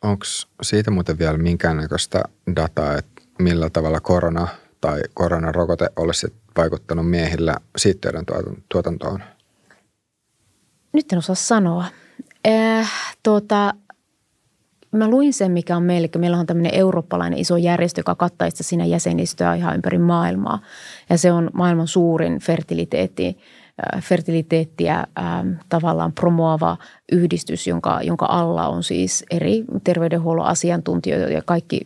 [0.03, 0.24] Onko
[0.62, 2.22] siitä muuten vielä minkäännäköistä
[2.57, 4.49] dataa, että millä tavalla korona
[4.80, 8.24] tai koronarokote olisi vaikuttanut miehillä siitteiden
[8.68, 9.22] tuotantoon?
[10.93, 11.84] Nyt en osaa sanoa.
[12.49, 13.74] Äh, tuota,
[14.93, 16.09] mä luin sen, mikä on meillä.
[16.18, 20.59] Meillä on tämmöinen eurooppalainen iso järjestö, joka kattaa itse siinä jäsenistöä ihan ympäri maailmaa.
[21.11, 23.39] Ja se on maailman suurin fertiliteetti,
[23.95, 26.76] äh, fertiliteettiä ähm, tavallaan promoava
[27.12, 31.80] yhdistys, jonka, jonka alla on siis eri terveydenhuollon asiantuntijoita ja kaikki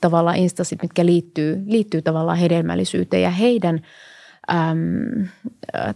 [0.00, 3.22] tavallaan instanssit, mitkä liittyy, liittyy tavallaan hedelmällisyyteen.
[3.22, 3.80] Ja heidän–
[4.50, 5.28] äm,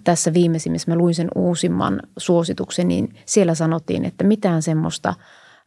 [0.04, 5.14] tässä viimeisimmässä, mä luin sen uusimman suosituksen, niin siellä sanottiin, että mitään semmoista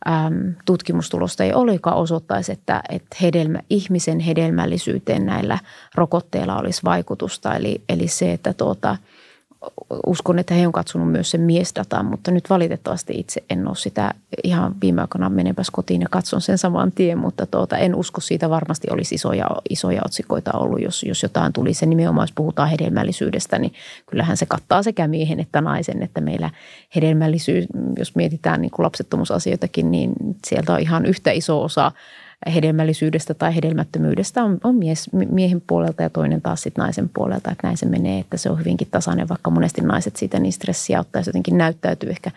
[0.08, 5.60] äm, tutkimustulosta ei ole, joka osoittaisi, että, että hedelmä, ihmisen hedelmällisyyteen näillä
[5.96, 7.56] rokotteilla olisi vaikutusta.
[7.56, 8.98] Eli, eli se, että tuota,
[10.06, 14.14] uskon, että he on katsonut myös sen miesdatan, mutta nyt valitettavasti itse en ole sitä
[14.44, 18.50] ihan viime aikoina menepäs kotiin ja katson sen saman tien, mutta tuota, en usko siitä
[18.50, 21.74] varmasti olisi isoja, isoja otsikoita ollut, jos, jos jotain tuli.
[21.74, 23.74] Se nimenomaan, jos puhutaan hedelmällisyydestä, niin
[24.06, 26.50] kyllähän se kattaa sekä miehen että naisen, että meillä
[26.96, 27.66] hedelmällisyys,
[27.98, 30.14] jos mietitään niin kuin lapsettomuusasioitakin, niin
[30.48, 31.92] sieltä on ihan yhtä iso osa
[32.56, 37.52] hedelmällisyydestä tai hedelmättömyydestä on, on mies, miehen puolelta ja toinen taas sitten naisen puolelta.
[37.52, 41.00] Että näin se menee, että se on hyvinkin tasainen, vaikka monesti naiset siitä niin stressiä
[41.00, 42.32] ottaa ja jotenkin näyttäytyy ehkä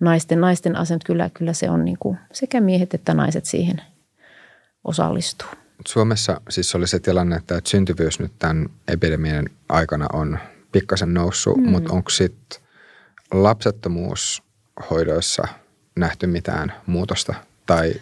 [0.00, 1.04] naisten, naisten asent.
[1.04, 3.82] Kyllä, kyllä se on niin kuin sekä miehet että naiset siihen
[4.84, 5.48] osallistuu.
[5.88, 10.38] Suomessa siis oli se tilanne, että syntyvyys nyt tämän epidemian aikana on
[10.72, 11.70] pikkasen noussut, mm.
[11.70, 12.62] mutta onko sitten
[13.32, 15.48] lapsettomuushoidoissa
[15.96, 17.34] nähty mitään muutosta
[17.66, 17.94] tai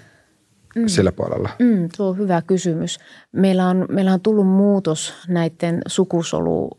[0.76, 0.88] mm.
[0.88, 1.48] sillä puolella?
[1.58, 2.98] Mm, tuo on hyvä kysymys.
[3.32, 6.70] Meillä on, meillä on tullut muutos näiden sukusolu,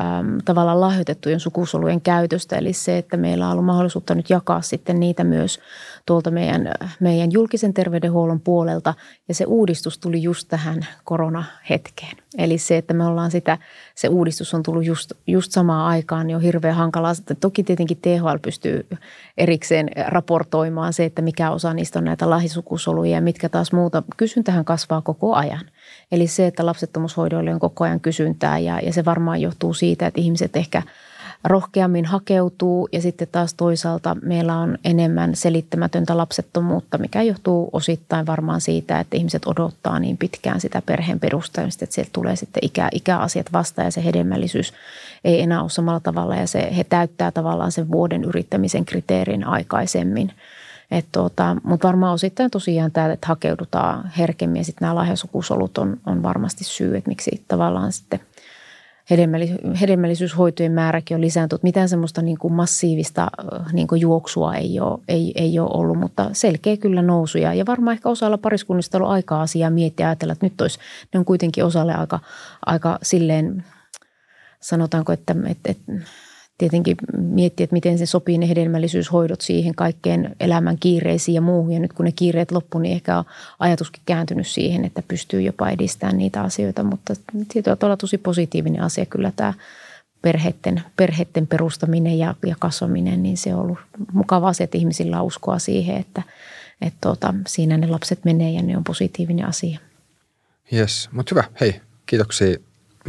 [0.00, 2.56] ähm, tavallaan lahjoitettujen sukusolujen käytöstä.
[2.56, 5.60] Eli se, että meillä on ollut mahdollisuutta nyt jakaa sitten niitä myös
[6.06, 8.94] tuolta meidän, meidän julkisen terveydenhuollon puolelta.
[9.28, 12.16] Ja se uudistus tuli just tähän koronahetkeen.
[12.38, 13.58] Eli se, että me ollaan sitä,
[13.94, 17.12] se uudistus on tullut just, just samaan aikaan, niin on hirveän hankalaa.
[17.40, 18.86] Toki tietenkin THL pystyy
[19.38, 24.02] erikseen raportoimaan se, että mikä osa niistä on näitä lahisukusoluja ja mitkä taas muuta.
[24.16, 25.70] Kysyntähän kasvaa koko ajan.
[26.12, 30.20] Eli se, että lapsettomuushoidoille on koko ajan kysyntää ja, ja se varmaan johtuu siitä, että
[30.20, 30.82] ihmiset ehkä–
[31.44, 38.60] rohkeammin hakeutuu ja sitten taas toisaalta meillä on enemmän selittämätöntä lapsettomuutta, mikä johtuu osittain varmaan
[38.60, 43.52] siitä, että ihmiset odottaa niin pitkään sitä perheen perustamista, että sieltä tulee sitten ikä, ikäasiat
[43.52, 44.72] vastaan ja se hedelmällisyys
[45.24, 50.32] ei enää ole samalla tavalla ja se, he täyttää tavallaan sen vuoden yrittämisen kriteerin aikaisemmin.
[51.12, 56.22] tuota, Mutta varmaan osittain tosiaan tämä, että hakeudutaan herkemmin ja sitten nämä lahjasukusolut on, on
[56.22, 58.20] varmasti syy, että miksi tavallaan sitten–
[59.80, 61.62] hedelmällisyyshoitojen määräkin on lisääntynyt.
[61.62, 63.30] Mitään semmoista niin kuin massiivista
[63.72, 67.54] niin kuin juoksua ei ole, ei, ei ole ollut, mutta selkeä kyllä nousuja.
[67.54, 70.78] Ja varmaan ehkä osalla pariskunnista on ollut aikaa asiaa miettiä ja ajatella, että nyt olisi,
[71.14, 72.20] ne on kuitenkin osalle aika,
[72.66, 73.64] aika silleen,
[74.60, 75.92] sanotaanko, että, että, että
[76.60, 81.72] tietenkin miettiä, että miten se sopii ne hedelmällisyyshoidot siihen kaikkeen elämän kiireisiin ja muuhun.
[81.72, 83.24] Ja nyt kun ne kiireet loppu, niin ehkä on
[83.58, 86.82] ajatuskin kääntynyt siihen, että pystyy jopa edistämään niitä asioita.
[86.82, 87.14] Mutta
[87.52, 89.54] tietyllä tavalla tosi positiivinen asia kyllä tämä
[90.22, 93.78] perheiden, perheiden perustaminen ja, ja kasvaminen, niin se on ollut
[94.12, 96.22] mukava asia, että ihmisillä on uskoa siihen, että,
[96.80, 99.78] että tuota, siinä ne lapset menee ja ne on positiivinen asia.
[100.72, 101.44] Yes, mutta hyvä.
[101.60, 102.56] Hei, kiitoksia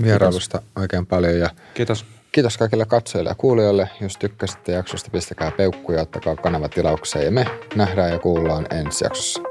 [0.04, 0.82] vierailusta Kiitos.
[0.82, 1.40] oikein paljon.
[1.40, 2.06] Ja Kiitos.
[2.32, 3.90] Kiitos kaikille katsojille ja kuulijoille.
[4.02, 9.42] Jos tykkäsitte jaksosta, pistäkää peukkuja, ottakaa kanava tilaukseen ja me nähdään ja kuullaan ensi jaksossa.